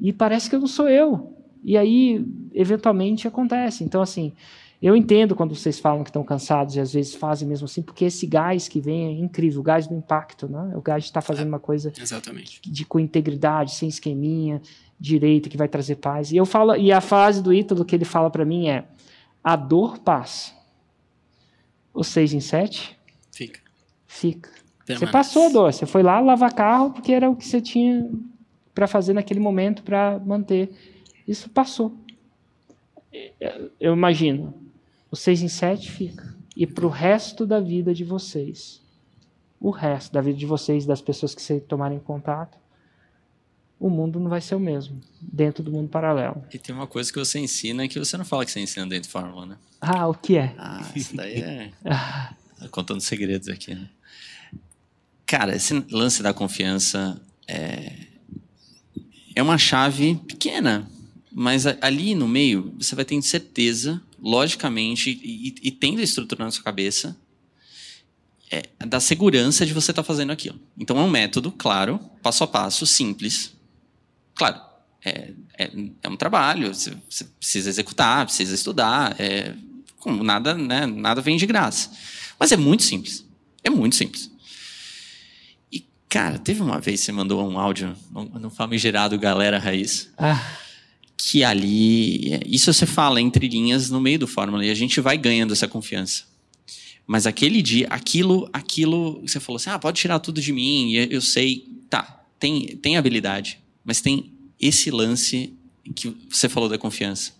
E 0.00 0.12
parece 0.12 0.48
que 0.48 0.56
eu 0.56 0.60
não 0.60 0.66
sou 0.66 0.88
eu. 0.88 1.34
E 1.64 1.76
aí, 1.76 2.24
eventualmente, 2.52 3.26
acontece. 3.26 3.82
Então, 3.82 4.00
assim, 4.00 4.32
eu 4.80 4.94
entendo 4.94 5.34
quando 5.34 5.54
vocês 5.54 5.80
falam 5.80 6.04
que 6.04 6.10
estão 6.10 6.22
cansados 6.22 6.76
e 6.76 6.80
às 6.80 6.92
vezes 6.92 7.14
fazem 7.14 7.48
mesmo 7.48 7.64
assim, 7.64 7.82
porque 7.82 8.04
esse 8.04 8.26
gás 8.26 8.68
que 8.68 8.80
vem 8.80 9.06
é 9.06 9.10
incrível, 9.10 9.60
o 9.60 9.62
gás 9.62 9.88
do 9.88 9.94
impacto, 9.94 10.48
né? 10.48 10.72
O 10.76 10.80
gás 10.80 11.02
de 11.02 11.10
estar 11.10 11.20
tá 11.20 11.26
fazendo 11.26 11.48
uma 11.48 11.58
coisa 11.58 11.92
Exatamente. 12.00 12.60
De, 12.62 12.84
com 12.84 13.00
integridade, 13.00 13.74
sem 13.74 13.88
esqueminha, 13.88 14.62
direita, 14.98 15.48
que 15.48 15.56
vai 15.56 15.66
trazer 15.66 15.96
paz. 15.96 16.30
E 16.30 16.36
eu 16.36 16.46
falo, 16.46 16.76
e 16.76 16.92
a 16.92 17.00
frase 17.00 17.42
do 17.42 17.52
Ítalo 17.52 17.84
que 17.84 17.96
ele 17.96 18.04
fala 18.04 18.30
para 18.30 18.44
mim 18.44 18.68
é: 18.68 18.84
a 19.42 19.56
dor 19.56 19.98
passa. 19.98 20.52
O 21.92 22.04
seis 22.04 22.32
em 22.32 22.40
sete? 22.40 22.96
Fica. 23.32 23.60
Fica. 24.06 24.50
Você 24.96 25.06
passou, 25.06 25.52
Dor. 25.52 25.72
Você 25.72 25.86
foi 25.86 26.02
lá 26.02 26.20
lavar 26.20 26.52
carro 26.52 26.90
porque 26.90 27.12
era 27.12 27.28
o 27.28 27.36
que 27.36 27.46
você 27.46 27.60
tinha 27.60 28.10
para 28.74 28.86
fazer 28.86 29.12
naquele 29.12 29.40
momento 29.40 29.82
para 29.82 30.18
manter. 30.20 30.70
Isso 31.26 31.50
passou. 31.50 31.94
Eu 33.80 33.92
imagino. 33.92 34.54
O 35.10 35.16
6 35.16 35.42
em 35.42 35.48
7 35.48 35.90
fica. 35.90 36.36
E 36.56 36.66
para 36.66 36.86
o 36.86 36.88
resto 36.88 37.46
da 37.46 37.60
vida 37.60 37.94
de 37.94 38.04
vocês, 38.04 38.82
o 39.60 39.70
resto 39.70 40.12
da 40.12 40.20
vida 40.20 40.38
de 40.38 40.46
vocês, 40.46 40.84
das 40.84 41.00
pessoas 41.00 41.34
que 41.34 41.42
você 41.42 41.60
tomarem 41.60 41.98
contato, 41.98 42.58
o 43.78 43.88
mundo 43.88 44.18
não 44.18 44.28
vai 44.28 44.40
ser 44.40 44.56
o 44.56 44.60
mesmo, 44.60 45.00
dentro 45.20 45.62
do 45.62 45.70
mundo 45.70 45.88
paralelo. 45.88 46.42
E 46.52 46.58
tem 46.58 46.74
uma 46.74 46.86
coisa 46.86 47.12
que 47.12 47.18
você 47.18 47.38
ensina 47.38 47.86
que 47.86 47.98
você 47.98 48.16
não 48.16 48.24
fala 48.24 48.44
que 48.44 48.50
você 48.50 48.60
ensina 48.60 48.86
dentro 48.86 49.04
de 49.04 49.08
Fórmula, 49.08 49.46
né? 49.46 49.56
Ah, 49.80 50.08
o 50.08 50.14
que 50.14 50.36
é? 50.36 50.54
Ah, 50.58 50.84
isso 50.96 51.14
daí 51.14 51.40
é. 51.40 51.70
Contando 52.70 53.00
segredos 53.00 53.48
aqui, 53.48 53.74
né? 53.74 53.88
Cara, 55.28 55.54
esse 55.54 55.74
lance 55.90 56.22
da 56.22 56.32
confiança 56.32 57.20
é, 57.46 57.92
é 59.36 59.42
uma 59.42 59.58
chave 59.58 60.14
pequena, 60.26 60.90
mas 61.30 61.66
ali 61.66 62.14
no 62.14 62.26
meio 62.26 62.74
você 62.78 62.94
vai 62.94 63.04
ter 63.04 63.20
certeza, 63.20 64.00
logicamente, 64.18 65.20
e, 65.22 65.54
e 65.62 65.70
tendo 65.70 66.00
a 66.00 66.02
estrutura 66.02 66.46
na 66.46 66.50
sua 66.50 66.64
cabeça, 66.64 67.14
é, 68.50 68.62
da 68.86 69.00
segurança 69.00 69.66
de 69.66 69.74
você 69.74 69.90
estar 69.90 70.02
tá 70.02 70.06
fazendo 70.06 70.32
aquilo. 70.32 70.58
Então 70.78 70.98
é 70.98 71.02
um 71.02 71.10
método, 71.10 71.52
claro, 71.52 72.00
passo 72.22 72.42
a 72.42 72.46
passo, 72.46 72.86
simples. 72.86 73.52
Claro, 74.34 74.58
é, 75.04 75.32
é, 75.58 75.70
é 76.04 76.08
um 76.08 76.16
trabalho, 76.16 76.72
você, 76.72 76.96
você, 77.06 77.24
precisa 77.24 77.68
executar, 77.68 78.24
precisa 78.24 78.54
estudar, 78.54 79.14
é, 79.20 79.54
como 79.98 80.24
nada, 80.24 80.54
né, 80.54 80.86
nada 80.86 81.20
vem 81.20 81.36
de 81.36 81.44
graça. 81.44 81.90
Mas 82.40 82.50
é 82.50 82.56
muito 82.56 82.82
simples. 82.82 83.26
É 83.62 83.68
muito 83.68 83.94
simples. 83.94 84.37
Cara, 86.08 86.38
teve 86.38 86.62
uma 86.62 86.80
vez 86.80 87.00
que 87.00 87.06
você 87.06 87.12
mandou 87.12 87.46
um 87.46 87.58
áudio 87.58 87.94
no 88.40 88.48
famigerado 88.48 89.18
Galera 89.18 89.58
Raiz. 89.58 90.10
Ah. 90.16 90.56
Que 91.16 91.44
ali. 91.44 92.40
Isso 92.46 92.72
você 92.72 92.86
fala 92.86 93.20
entre 93.20 93.46
linhas 93.46 93.90
no 93.90 94.00
meio 94.00 94.20
do 94.20 94.26
Fórmula 94.26 94.64
e 94.64 94.70
a 94.70 94.74
gente 94.74 95.00
vai 95.00 95.18
ganhando 95.18 95.52
essa 95.52 95.68
confiança. 95.68 96.24
Mas 97.06 97.26
aquele 97.26 97.60
dia, 97.60 97.86
aquilo, 97.88 98.48
aquilo, 98.52 99.20
você 99.20 99.38
falou 99.38 99.56
assim: 99.56 99.70
ah, 99.70 99.78
pode 99.78 100.00
tirar 100.00 100.18
tudo 100.18 100.40
de 100.40 100.52
mim, 100.52 100.92
eu 100.92 101.20
sei. 101.20 101.66
Tá, 101.90 102.22
tem, 102.38 102.76
tem 102.76 102.96
habilidade, 102.96 103.58
mas 103.84 104.00
tem 104.00 104.32
esse 104.60 104.90
lance 104.90 105.54
que 105.94 106.14
você 106.30 106.48
falou 106.48 106.68
da 106.68 106.78
confiança. 106.78 107.32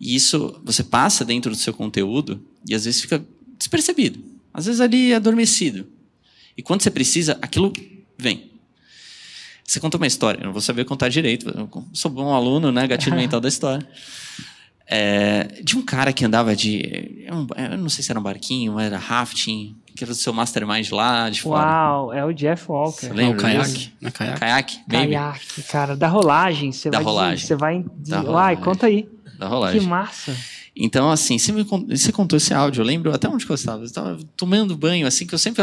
E 0.00 0.14
isso 0.14 0.60
você 0.64 0.82
passa 0.82 1.24
dentro 1.24 1.50
do 1.50 1.56
seu 1.56 1.72
conteúdo 1.72 2.44
e 2.68 2.74
às 2.74 2.84
vezes 2.84 3.00
fica 3.00 3.24
despercebido, 3.56 4.24
às 4.52 4.66
vezes 4.66 4.80
ali 4.80 5.14
adormecido. 5.14 5.86
E 6.56 6.62
quando 6.62 6.82
você 6.82 6.90
precisa, 6.90 7.38
aquilo 7.40 7.72
vem. 8.18 8.50
Você 9.64 9.80
contou 9.80 9.98
uma 9.98 10.06
história, 10.06 10.44
não 10.44 10.52
vou 10.52 10.60
saber 10.60 10.84
contar 10.84 11.08
direito, 11.08 11.48
eu 11.48 11.84
sou 11.94 12.10
bom 12.10 12.34
aluno, 12.34 12.70
né? 12.70 12.86
Gatilho 12.86 13.16
mental 13.16 13.40
da 13.40 13.48
história. 13.48 13.86
É, 14.86 15.44
de 15.62 15.78
um 15.78 15.82
cara 15.82 16.12
que 16.12 16.24
andava 16.24 16.54
de. 16.54 17.24
Eu 17.26 17.78
não 17.78 17.88
sei 17.88 18.04
se 18.04 18.10
era 18.10 18.20
um 18.20 18.22
barquinho, 18.22 18.78
era 18.78 18.98
rafting, 18.98 19.74
que 19.96 20.04
era 20.04 20.12
do 20.12 20.16
seu 20.16 20.32
mastermind 20.32 20.90
lá 20.90 21.30
de 21.30 21.40
fora. 21.40 21.64
Uau, 21.64 22.12
é 22.12 22.24
o 22.24 22.32
Jeff 22.32 22.70
Walker. 22.70 23.06
Você 23.06 23.12
lembra? 23.12 23.34
Não, 23.34 23.36
caiaque. 23.36 23.92
Na 24.00 24.10
caiaque. 24.10 24.38
Caiaque, 24.40 24.80
Caiaque, 24.90 25.62
cara, 25.62 25.96
da 25.96 26.08
rolagem. 26.08 26.72
Você 26.72 26.90
da 26.90 26.98
vai 26.98 27.04
rolagem. 27.04 27.36
De, 27.36 27.46
você 27.46 27.56
vai. 27.56 27.82
De, 27.82 28.10
da 28.10 28.20
rolagem. 28.20 28.34
Uai, 28.34 28.56
conta 28.56 28.86
aí. 28.86 29.08
Da 29.38 29.48
rolagem. 29.48 29.80
Que 29.80 29.86
massa. 29.86 30.36
Então, 30.74 31.10
assim, 31.10 31.38
você, 31.38 31.52
me, 31.52 31.64
você 31.64 32.10
contou 32.10 32.38
esse 32.38 32.54
áudio, 32.54 32.80
eu 32.80 32.86
lembro 32.86 33.12
até 33.12 33.28
onde 33.28 33.46
eu 33.48 33.54
estava. 33.54 33.82
Eu 33.82 33.86
estava 33.86 34.18
tomando 34.36 34.76
banho, 34.76 35.06
assim, 35.06 35.26
que 35.26 35.34
eu 35.34 35.38
sempre 35.38 35.62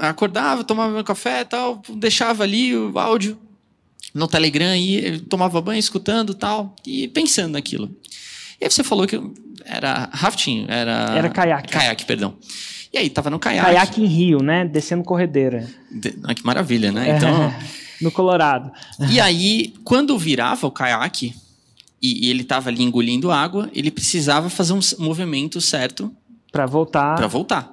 acordava, 0.00 0.64
tomava 0.64 0.92
meu 0.92 1.04
café 1.04 1.42
e 1.42 1.44
tal, 1.44 1.80
deixava 1.96 2.42
ali 2.42 2.76
o 2.76 2.98
áudio 2.98 3.38
no 4.12 4.26
Telegram 4.26 4.74
e 4.76 5.20
tomava 5.20 5.60
banho 5.60 5.78
escutando 5.78 6.34
tal, 6.34 6.74
e 6.84 7.08
pensando 7.08 7.52
naquilo. 7.52 7.94
E 8.60 8.64
aí 8.64 8.70
você 8.70 8.82
falou 8.82 9.06
que 9.06 9.20
era 9.64 10.08
rafting, 10.12 10.66
era... 10.68 11.14
Era 11.16 11.30
caiaque. 11.30 11.72
Caiaque, 11.72 12.04
perdão. 12.04 12.36
E 12.92 12.98
aí, 12.98 13.08
tava 13.08 13.30
no 13.30 13.38
caiaque. 13.38 13.66
Caiaque 13.66 14.02
em 14.02 14.06
Rio, 14.06 14.42
né? 14.42 14.66
Descendo 14.66 15.02
corredeira. 15.02 15.66
De... 15.90 16.14
Ah, 16.24 16.34
que 16.34 16.44
maravilha, 16.44 16.92
né? 16.92 17.16
Então... 17.16 17.44
É, 17.44 17.58
no 18.02 18.10
Colorado. 18.10 18.70
E 19.10 19.18
aí, 19.18 19.72
quando 19.84 20.18
virava 20.18 20.66
o 20.66 20.70
caiaque, 20.70 21.34
e, 22.02 22.26
e 22.26 22.30
ele 22.30 22.42
estava 22.42 22.68
ali 22.68 22.82
engolindo 22.82 23.30
água, 23.30 23.70
ele 23.72 23.90
precisava 23.90 24.50
fazer 24.50 24.72
um 24.72 24.80
movimento 24.98 25.60
certo 25.60 26.14
para 26.50 26.66
voltar. 26.66 27.14
Para 27.14 27.26
voltar. 27.28 27.72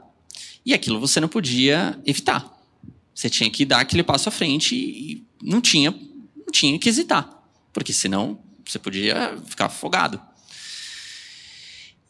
E 0.65 0.73
aquilo 0.73 0.99
você 0.99 1.19
não 1.19 1.27
podia 1.27 1.99
evitar. 2.05 2.55
Você 3.13 3.29
tinha 3.29 3.49
que 3.49 3.65
dar 3.65 3.79
aquele 3.79 4.03
passo 4.03 4.29
à 4.29 4.31
frente 4.31 4.75
e 4.75 5.25
não 5.41 5.59
tinha, 5.59 5.91
não 5.91 6.45
tinha 6.51 6.77
que 6.77 6.87
hesitar, 6.87 7.27
porque 7.73 7.91
senão 7.91 8.39
você 8.65 8.77
podia 8.77 9.37
ficar 9.45 9.65
afogado. 9.65 10.21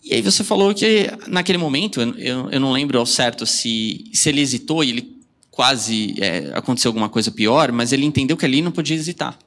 E 0.04 0.14
aí 0.14 0.22
você 0.22 0.44
falou 0.44 0.74
que 0.74 1.10
naquele 1.28 1.58
momento, 1.58 2.02
eu, 2.02 2.50
eu 2.50 2.60
não 2.60 2.72
lembro 2.72 3.00
ao 3.00 3.06
certo 3.06 3.46
se, 3.46 4.10
se 4.14 4.30
ele 4.30 4.42
hesitou 4.42 4.84
e 4.84 4.90
ele 4.90 5.20
quase 5.50 6.16
é, 6.22 6.52
aconteceu 6.54 6.90
alguma 6.90 7.10
coisa 7.10 7.32
pior, 7.32 7.72
mas 7.72 7.92
ele 7.92 8.06
entendeu 8.06 8.38
que 8.38 8.46
ali 8.46 8.62
não 8.62 8.72
podia 8.72 8.96
hesitar. 8.96 9.38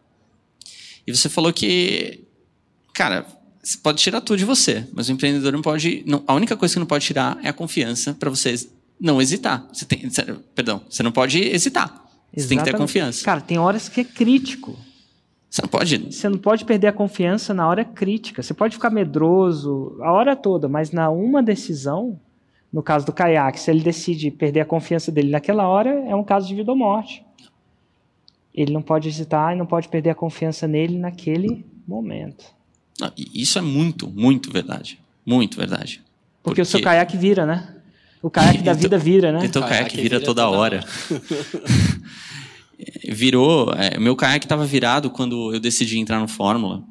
E 1.07 1.15
você 1.15 1.29
falou 1.29 1.53
que 1.53 2.21
cara, 2.93 3.27
você 3.63 3.79
pode 3.79 4.03
tirar 4.03 4.21
tudo 4.21 4.39
de 4.39 4.45
você, 4.45 4.87
mas 4.93 5.09
o 5.09 5.13
empreendedor 5.13 5.53
não 5.53 5.63
pode. 5.63 6.03
Não, 6.07 6.23
a 6.27 6.35
única 6.35 6.57
coisa 6.57 6.75
que 6.75 6.81
não 6.81 6.87
pode 6.87 7.05
tirar 7.05 7.39
é 7.43 7.49
a 7.49 7.53
confiança 7.53 8.15
para 8.15 8.29
você 8.29 8.55
não 9.01 9.21
hesitar. 9.21 9.67
Você 9.73 9.85
tem, 9.85 10.09
perdão, 10.55 10.83
você 10.89 11.03
não 11.03 11.13
pode 11.13 11.39
hesitar. 11.39 11.85
Exatamente. 11.87 12.09
Você 12.35 12.49
tem 12.49 12.59
que 12.59 12.65
ter 12.65 12.77
confiança. 12.77 13.25
Cara, 13.25 13.41
tem 13.41 13.59
horas 13.59 13.89
que 13.89 14.01
é 14.01 14.05
crítico. 14.05 14.77
Você 15.49 15.61
não 15.61 15.69
pode. 15.69 15.99
Você 15.99 16.29
não 16.29 16.39
pode 16.39 16.65
perder 16.65 16.87
a 16.87 16.93
confiança 16.93 17.53
na 17.53 17.69
hora 17.69 17.85
crítica. 17.85 18.43
Você 18.43 18.55
pode 18.55 18.75
ficar 18.75 18.91
medroso 18.91 19.99
a 20.01 20.11
hora 20.11 20.35
toda, 20.35 20.67
mas 20.67 20.91
na 20.91 21.11
uma 21.11 21.43
decisão, 21.43 22.19
no 22.73 22.83
caso 22.83 23.05
do 23.05 23.13
caiaque, 23.13 23.61
se 23.61 23.71
ele 23.71 23.83
decide 23.83 24.31
perder 24.31 24.61
a 24.61 24.65
confiança 24.65 25.13
dele 25.13 25.31
naquela 25.31 25.69
hora, 25.69 25.91
é 25.91 26.17
um 26.17 26.25
caso 26.25 26.49
de 26.49 26.55
vida 26.55 26.71
ou 26.73 26.77
morte. 26.77 27.23
Ele 28.55 28.73
não 28.73 28.83
pode 28.83 29.09
hesitar 29.09 29.55
e 29.55 29.59
não 29.59 29.67
pode 29.67 29.89
perder 29.89 30.11
a 30.11 30.15
confiança 30.15 30.67
nele 30.67 30.99
naquele 30.99 31.67
momento. 31.87 32.45
Não, 33.01 33.13
isso 33.17 33.59
é 33.59 33.63
muito, 33.63 34.09
muito 34.09 34.51
verdade. 34.51 34.99
Muito 35.25 35.57
verdade. 35.57 36.03
Porque, 36.43 36.61
Porque 36.61 36.63
o 36.63 36.67
seu 36.67 36.81
caiaque 36.81 37.17
vira, 37.17 37.47
né? 37.47 37.69
O 38.21 38.31
caiaque 38.31 38.63
da 38.65 38.73
vida 38.73 38.99
vira, 38.99 39.33
né? 39.33 39.41
Então 39.45 39.63
o 39.63 39.69
caiaque 39.69 39.97
vira, 39.97 40.19
vira 40.19 40.21
toda, 40.21 40.43
toda 40.43 40.57
hora. 40.57 40.85
Virou. 43.09 43.73
É, 43.75 43.99
meu 43.99 44.17
caiaque 44.17 44.45
estava 44.45 44.67
virado 44.67 45.09
quando 45.11 45.55
eu 45.55 45.61
decidi 45.61 45.99
entrar 45.99 46.19
no 46.19 46.27
Fórmula. 46.27 46.83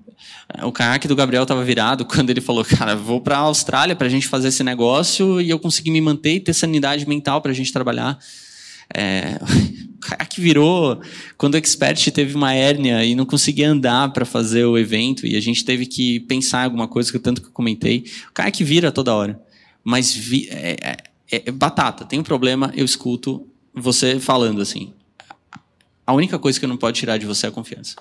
O 0.64 0.72
caiaque 0.72 1.08
do 1.08 1.16
Gabriel 1.16 1.44
estava 1.44 1.64
virado 1.64 2.06
quando 2.06 2.30
ele 2.30 2.42
falou, 2.42 2.64
cara, 2.64 2.96
vou 2.96 3.22
para 3.22 3.38
a 3.38 3.42
Austrália 3.42 3.96
para 3.96 4.08
a 4.08 4.10
gente 4.10 4.28
fazer 4.28 4.50
esse 4.50 4.64
negócio 4.64 5.42
e 5.42 5.50
eu 5.50 5.58
conseguir 5.58 5.92
me 5.92 6.02
manter 6.02 6.36
e 6.36 6.40
ter 6.40 6.54
sanidade 6.54 7.08
mental 7.08 7.42
para 7.42 7.52
a 7.52 7.56
gente 7.56 7.72
trabalhar. 7.72 8.20
É, 8.94 9.40
o 10.02 10.10
caiaque 10.10 10.42
virou 10.42 11.00
quando 11.38 11.54
o 11.54 11.58
Expert 11.58 12.10
teve 12.12 12.36
uma 12.36 12.54
hérnia 12.54 13.06
e 13.06 13.14
não 13.14 13.26
conseguia 13.26 13.70
andar 13.70 14.12
para 14.12 14.26
fazer 14.26 14.66
o 14.66 14.78
evento 14.78 15.28
e 15.28 15.36
a 15.36 15.40
gente 15.40 15.64
teve 15.64 15.86
que 15.86 16.20
pensar 16.22 16.62
em 16.62 16.66
alguma 16.66 16.88
coisa 16.88 17.12
que 17.12 17.18
eu 17.18 17.22
tanto 17.22 17.40
que 17.40 17.48
eu 17.48 17.52
comentei. 17.52 18.06
O 18.30 18.34
caiaque 18.34 18.64
vira 18.64 18.92
toda 18.92 19.14
hora. 19.14 19.40
Mas 19.84 20.14
vi, 20.14 20.50
é, 20.50 20.98
é, 21.32 21.44
é 21.46 21.52
batata, 21.52 22.04
tem 22.04 22.20
um 22.20 22.24
problema, 22.24 22.72
eu 22.76 22.84
escuto 22.84 23.48
você 23.74 24.20
falando 24.20 24.60
assim. 24.60 24.92
A 26.06 26.14
única 26.14 26.40
coisa 26.40 26.60
que 26.60 26.66
não 26.66 26.78
pode 26.78 27.00
tirar 27.00 27.18
de 27.18 27.26
você 27.28 27.46
é 27.46 27.50
a 27.50 27.52
confiança. 27.52 27.96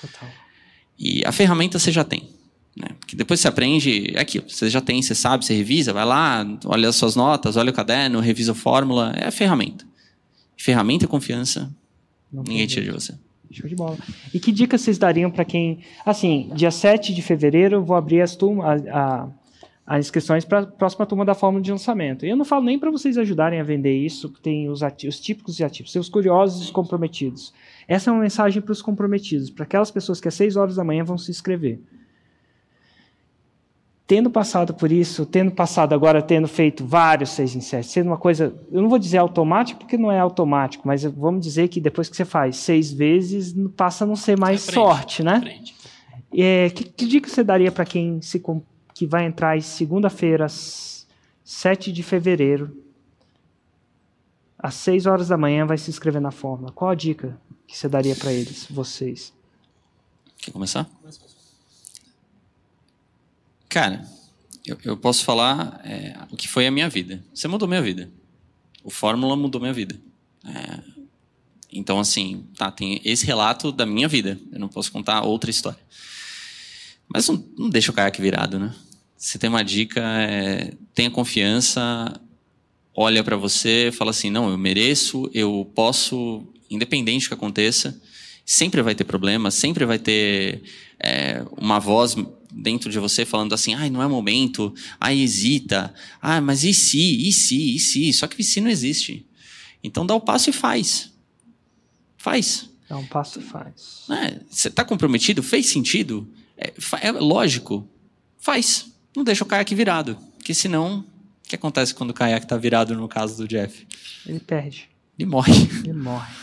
Total. 0.00 0.28
E 0.98 1.24
a 1.24 1.32
ferramenta 1.32 1.78
você 1.78 1.92
já 1.92 2.04
tem. 2.04 2.28
Né? 2.76 2.88
Porque 2.98 3.14
depois 3.14 3.38
você 3.38 3.46
aprende, 3.46 4.12
é 4.14 4.20
aquilo, 4.20 4.48
você 4.48 4.68
já 4.68 4.80
tem, 4.80 5.00
você 5.00 5.14
sabe, 5.14 5.44
você 5.44 5.54
revisa, 5.54 5.92
vai 5.92 6.04
lá, 6.04 6.44
olha 6.64 6.88
as 6.88 6.96
suas 6.96 7.14
notas, 7.14 7.56
olha 7.56 7.70
o 7.70 7.74
caderno, 7.74 8.18
revisa 8.18 8.52
a 8.52 8.54
fórmula, 8.56 9.12
é 9.16 9.28
a 9.28 9.30
ferramenta. 9.30 9.86
Ferramenta 10.56 11.04
e 11.04 11.08
confiança, 11.08 11.74
Não 12.32 12.42
ninguém 12.42 12.66
tira 12.66 12.84
de 12.84 12.90
você. 12.90 13.14
Show 13.50 13.68
de 13.68 13.76
bola. 13.76 13.96
E 14.32 14.40
que 14.40 14.50
dicas 14.50 14.80
vocês 14.80 14.98
dariam 14.98 15.30
para 15.30 15.44
quem. 15.44 15.78
Assim, 16.04 16.50
dia 16.54 16.70
7 16.70 17.14
de 17.14 17.22
fevereiro 17.22 17.76
eu 17.76 17.84
vou 17.84 17.96
abrir 17.96 18.20
as 18.20 18.34
turmas, 18.34 18.84
a, 18.88 18.98
a, 18.98 19.28
as 19.86 20.06
inscrições 20.06 20.44
para 20.44 20.60
a 20.60 20.66
próxima 20.66 21.06
turma 21.06 21.24
da 21.24 21.34
fórmula 21.34 21.62
de 21.62 21.70
lançamento. 21.70 22.26
E 22.26 22.30
eu 22.30 22.36
não 22.36 22.44
falo 22.44 22.64
nem 22.64 22.78
para 22.78 22.90
vocês 22.90 23.16
ajudarem 23.16 23.60
a 23.60 23.62
vender 23.62 23.96
isso, 23.96 24.28
que 24.32 24.40
tem 24.40 24.68
os, 24.68 24.82
ativos, 24.82 25.16
os 25.16 25.20
típicos 25.20 25.60
e 25.60 25.64
ativos, 25.64 25.94
os 25.94 26.08
curiosos 26.08 26.62
e 26.62 26.64
os 26.64 26.70
comprometidos. 26.70 27.52
Essa 27.86 28.10
é 28.10 28.12
uma 28.12 28.22
mensagem 28.22 28.60
para 28.60 28.72
os 28.72 28.82
comprometidos, 28.82 29.50
para 29.50 29.64
aquelas 29.64 29.90
pessoas 29.90 30.20
que 30.20 30.26
às 30.26 30.34
6 30.34 30.56
horas 30.56 30.76
da 30.76 30.82
manhã 30.82 31.04
vão 31.04 31.18
se 31.18 31.30
inscrever 31.30 31.80
tendo 34.06 34.30
passado 34.30 34.74
por 34.74 34.92
isso, 34.92 35.24
tendo 35.24 35.50
passado 35.50 35.94
agora, 35.94 36.20
tendo 36.20 36.46
feito 36.46 36.84
vários 36.84 37.30
6 37.30 37.56
em 37.56 37.60
7, 37.60 37.86
sendo 37.86 38.06
uma 38.08 38.18
coisa, 38.18 38.54
eu 38.70 38.82
não 38.82 38.88
vou 38.88 38.98
dizer 38.98 39.18
automático 39.18 39.80
porque 39.80 39.96
não 39.96 40.12
é 40.12 40.18
automático, 40.18 40.86
mas 40.86 41.04
vamos 41.04 41.42
dizer 41.42 41.68
que 41.68 41.80
depois 41.80 42.08
que 42.08 42.16
você 42.16 42.24
faz 42.24 42.56
seis 42.56 42.92
vezes, 42.92 43.54
passa 43.76 44.04
a 44.04 44.06
não 44.06 44.16
ser 44.16 44.38
mais 44.38 44.68
aprende, 44.68 44.74
sorte, 44.74 45.22
né? 45.22 45.62
É, 46.36 46.68
que, 46.70 46.84
que 46.84 47.06
dica 47.06 47.28
você 47.28 47.42
daria 47.42 47.72
para 47.72 47.84
quem 47.84 48.20
se, 48.20 48.42
que 48.92 49.06
vai 49.06 49.24
entrar 49.24 49.60
segunda-feira, 49.62 50.46
7 50.48 51.92
de 51.92 52.02
fevereiro, 52.02 52.76
às 54.58 54.74
6 54.74 55.06
horas 55.06 55.28
da 55.28 55.38
manhã, 55.38 55.64
vai 55.64 55.78
se 55.78 55.90
inscrever 55.90 56.20
na 56.20 56.30
fórmula? 56.30 56.72
Qual 56.72 56.90
a 56.90 56.94
dica 56.94 57.38
que 57.66 57.76
você 57.76 57.88
daria 57.88 58.16
para 58.16 58.32
eles, 58.32 58.66
vocês? 58.70 59.32
Quer 60.38 60.52
começar? 60.52 60.84
Começa. 61.00 61.33
Cara, 63.74 64.08
eu, 64.64 64.78
eu 64.84 64.96
posso 64.96 65.24
falar 65.24 65.80
é, 65.84 66.16
o 66.30 66.36
que 66.36 66.46
foi 66.46 66.64
a 66.64 66.70
minha 66.70 66.88
vida. 66.88 67.24
Você 67.34 67.48
mudou 67.48 67.66
minha 67.66 67.82
vida. 67.82 68.08
O 68.84 68.88
Fórmula 68.88 69.34
mudou 69.34 69.60
minha 69.60 69.72
vida. 69.72 70.00
É, 70.46 70.78
então, 71.72 71.98
assim, 71.98 72.46
tá, 72.56 72.70
tem 72.70 73.00
esse 73.04 73.26
relato 73.26 73.72
da 73.72 73.84
minha 73.84 74.06
vida. 74.06 74.38
Eu 74.52 74.60
não 74.60 74.68
posso 74.68 74.92
contar 74.92 75.22
outra 75.22 75.50
história. 75.50 75.80
Mas 77.08 77.28
não, 77.28 77.44
não 77.58 77.68
deixa 77.68 77.90
o 77.90 77.94
caiaque 77.94 78.22
virado, 78.22 78.60
né? 78.60 78.72
Se 79.16 79.40
tem 79.40 79.50
uma 79.50 79.64
dica, 79.64 80.00
é, 80.00 80.72
tenha 80.94 81.10
confiança, 81.10 82.14
olha 82.94 83.24
para 83.24 83.36
você, 83.36 83.90
fala 83.92 84.12
assim, 84.12 84.30
não, 84.30 84.50
eu 84.50 84.56
mereço, 84.56 85.28
eu 85.34 85.68
posso, 85.74 86.46
independente 86.70 87.24
do 87.24 87.28
que 87.30 87.34
aconteça, 87.34 88.00
sempre 88.46 88.80
vai 88.82 88.94
ter 88.94 89.02
problema, 89.02 89.50
sempre 89.50 89.84
vai 89.84 89.98
ter 89.98 90.62
é, 91.00 91.44
uma 91.58 91.80
voz 91.80 92.14
dentro 92.54 92.90
de 92.90 92.98
você 92.98 93.24
falando 93.24 93.52
assim, 93.52 93.74
ai, 93.74 93.90
não 93.90 94.02
é 94.02 94.06
momento, 94.06 94.72
ai, 95.00 95.20
hesita, 95.20 95.92
ah, 96.22 96.40
mas 96.40 96.62
e 96.64 96.72
se, 96.72 97.28
e 97.28 97.32
se, 97.32 97.74
e 97.74 97.78
se, 97.78 98.12
só 98.12 98.26
que 98.26 98.40
e 98.40 98.44
se 98.44 98.60
não 98.60 98.70
existe. 98.70 99.26
Então 99.82 100.06
dá 100.06 100.14
o 100.14 100.20
passo 100.20 100.50
e 100.50 100.52
faz. 100.52 101.12
Faz. 102.16 102.70
Dá 102.88 102.96
um 102.96 103.06
passo 103.06 103.40
e 103.40 103.42
faz. 103.42 104.04
É, 104.10 104.40
você 104.48 104.68
está 104.68 104.84
comprometido? 104.84 105.42
Fez 105.42 105.66
sentido? 105.66 106.28
É, 106.56 106.72
é, 107.02 107.12
lógico. 107.12 107.86
Faz. 108.38 108.90
Não 109.16 109.24
deixa 109.24 109.44
o 109.44 109.46
caiaque 109.46 109.74
virado. 109.74 110.16
Porque 110.36 110.54
senão, 110.54 111.00
o 111.44 111.48
que 111.48 111.54
acontece 111.54 111.94
quando 111.94 112.10
o 112.10 112.14
caiaque 112.14 112.46
está 112.46 112.56
virado 112.56 112.94
no 112.94 113.08
caso 113.08 113.36
do 113.36 113.48
Jeff? 113.48 113.86
Ele 114.26 114.40
perde. 114.40 114.88
Ele 115.18 115.28
morre. 115.28 115.52
Ele 115.84 115.92
morre. 115.92 116.34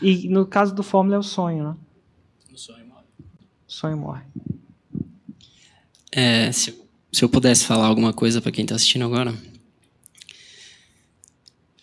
E 0.00 0.28
no 0.28 0.46
caso 0.46 0.74
do 0.74 0.82
Fórmula 0.82 1.16
é 1.16 1.18
o 1.18 1.22
sonho, 1.22 1.64
né? 1.64 1.76
O 2.52 2.56
sonho 2.56 2.86
morre. 2.86 3.04
O 3.68 3.72
sonho 3.72 3.96
morre. 3.96 4.22
É, 6.12 6.50
se, 6.52 6.74
se 7.12 7.24
eu 7.24 7.28
pudesse 7.28 7.64
falar 7.64 7.86
alguma 7.86 8.12
coisa 8.12 8.40
para 8.40 8.52
quem 8.52 8.64
está 8.64 8.74
assistindo 8.74 9.04
agora. 9.04 9.34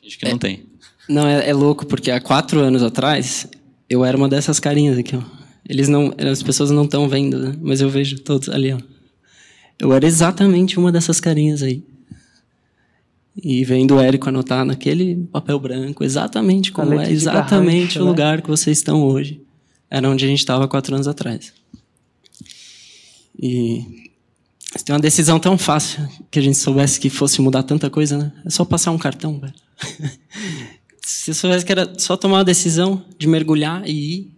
Acho 0.06 0.18
que 0.18 0.26
é, 0.26 0.32
não 0.32 0.38
tem. 0.38 0.64
Não, 1.08 1.28
é, 1.28 1.50
é, 1.50 1.54
louco, 1.54 1.86
porque 1.86 2.12
há 2.12 2.20
quatro 2.20 2.60
anos 2.60 2.84
atrás, 2.84 3.48
eu 3.90 4.04
era 4.04 4.18
uma 4.18 4.28
dessas 4.28 4.60
carinhas 4.60 4.98
aqui, 4.98 5.16
ó. 5.16 5.22
Eles 5.68 5.90
não, 5.90 6.14
as 6.18 6.42
pessoas 6.42 6.72
não 6.72 6.86
estão 6.86 7.10
vendo, 7.10 7.40
né? 7.40 7.58
mas 7.62 7.82
eu 7.82 7.90
vejo 7.90 8.20
todos 8.20 8.50
ali, 8.50 8.72
ó. 8.72 8.80
Eu 9.80 9.94
era 9.94 10.06
exatamente 10.06 10.80
uma 10.80 10.92
dessas 10.92 11.20
carinhas 11.20 11.62
aí. 11.62 11.84
E 13.36 13.64
vendo 13.64 13.96
o 13.96 14.00
Érico 14.00 14.30
anotar 14.30 14.66
naquele 14.66 15.16
papel 15.32 15.60
branco, 15.60 16.04
exatamente 16.04 16.72
como 16.72 17.00
é, 17.00 17.12
exatamente 17.12 18.00
o 18.00 18.04
né? 18.04 18.10
lugar 18.10 18.42
que 18.42 18.50
vocês 18.50 18.78
estão 18.80 19.04
hoje. 19.04 19.42
Era 19.90 20.10
onde 20.10 20.26
a 20.26 20.28
gente 20.28 20.40
estava 20.40 20.68
quatro 20.68 20.96
anos 20.96 21.08
atrás. 21.08 21.54
E 23.40 24.10
tem 24.88 24.94
uma 24.94 25.02
decisão 25.02 25.38
tão 25.38 25.58
fácil 25.58 26.08
que 26.32 26.40
a 26.40 26.42
gente 26.42 26.58
soubesse 26.58 26.98
que 26.98 27.10
fosse 27.10 27.42
mudar 27.42 27.62
tanta 27.62 27.90
coisa, 27.90 28.18
né? 28.18 28.32
É 28.46 28.50
só 28.50 28.64
passar 28.64 28.92
um 28.92 28.98
cartão, 28.98 29.38
velho. 29.38 29.54
Se 31.06 31.34
soubesse 31.34 31.66
que 31.66 31.74
era 31.74 32.00
só 32.00 32.16
tomar 32.16 32.38
uma 32.38 32.46
decisão 32.46 33.04
de 33.20 33.28
mergulhar 33.28 33.86
e 33.86 33.92
ir, 33.92 34.32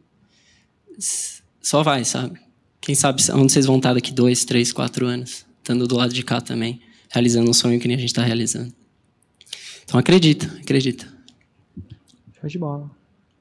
só 1.62 1.84
vai, 1.84 2.04
sabe? 2.04 2.40
Quem 2.82 2.96
sabe 2.96 3.22
onde 3.32 3.54
vocês 3.54 3.68
vão 3.68 3.78
estar 3.78 3.94
daqui 3.94 4.12
dois, 4.12 4.44
três, 4.44 4.74
quatro 4.74 5.06
anos, 5.06 5.46
estando 5.60 5.86
do 5.86 5.96
lado 5.96 6.12
de 6.12 6.24
cá 6.24 6.42
também, 6.42 6.82
realizando 7.12 7.48
um 7.48 7.54
sonho 7.54 7.80
que 7.80 7.88
nem 7.88 7.96
a 7.96 8.00
gente 8.00 8.10
está 8.10 8.24
realizando. 8.24 8.74
Então 9.84 10.00
acredita, 10.00 10.48
acredita. 10.64 11.08
Show 12.42 12.50
de 12.50 12.58
bola. 12.58 12.90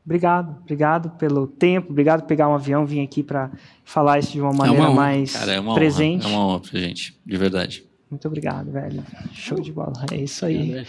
Obrigado, 0.08 0.56
obrigado 0.62 1.10
pelo 1.18 1.46
tempo, 1.46 1.90
obrigado 1.90 2.22
por 2.22 2.28
pegar 2.28 2.48
um 2.48 2.54
avião, 2.54 2.86
vir 2.86 3.02
aqui 3.02 3.22
para 3.22 3.50
falar 3.84 4.18
isso 4.18 4.32
de 4.32 4.40
uma 4.40 4.54
maneira 4.54 4.84
é 4.84 4.88
uma 4.88 4.94
mais 4.94 5.34
Cara, 5.34 5.52
é 5.52 5.60
uma 5.60 5.74
presente. 5.74 6.26
Honra, 6.26 6.34
é 6.34 6.36
uma 6.38 6.46
honra 6.46 6.60
pra 6.60 6.80
gente, 6.80 7.14
de 7.26 7.36
verdade. 7.36 7.84
Muito 8.10 8.26
obrigado, 8.26 8.72
velho. 8.72 9.04
Show 9.34 9.60
de 9.60 9.70
bola. 9.70 10.06
É 10.10 10.16
isso 10.16 10.46
aí. 10.46 10.86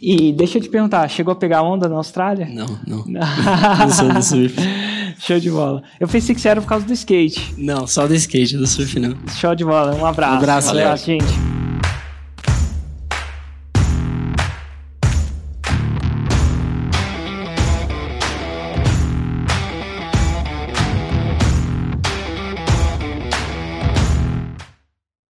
E 0.00 0.32
deixa 0.32 0.58
eu 0.58 0.62
te 0.62 0.68
perguntar, 0.68 1.08
chegou 1.08 1.32
a 1.32 1.34
pegar 1.34 1.64
onda 1.64 1.88
na 1.88 1.96
Austrália? 1.96 2.46
Não, 2.46 2.78
não. 2.86 3.04
não 3.04 3.90
sou 3.90 4.14
do 4.14 4.22
surf. 4.22 4.54
Show 5.18 5.40
de 5.40 5.50
bola. 5.50 5.82
Eu 5.98 6.06
pensei 6.06 6.32
que 6.32 6.40
você 6.40 6.48
era 6.48 6.60
por 6.60 6.68
causa 6.68 6.86
do 6.86 6.92
skate. 6.92 7.56
Não, 7.58 7.88
só 7.88 8.06
do 8.06 8.14
skate, 8.14 8.56
do 8.56 8.68
surf 8.68 9.00
não. 9.00 9.16
Show 9.34 9.56
de 9.56 9.64
bola. 9.64 9.96
Um 9.96 10.06
abraço. 10.06 10.34
Um 10.34 10.38
abraço, 10.38 10.68
um 10.68 10.78
abraço 10.78 11.06
gente. 11.06 11.69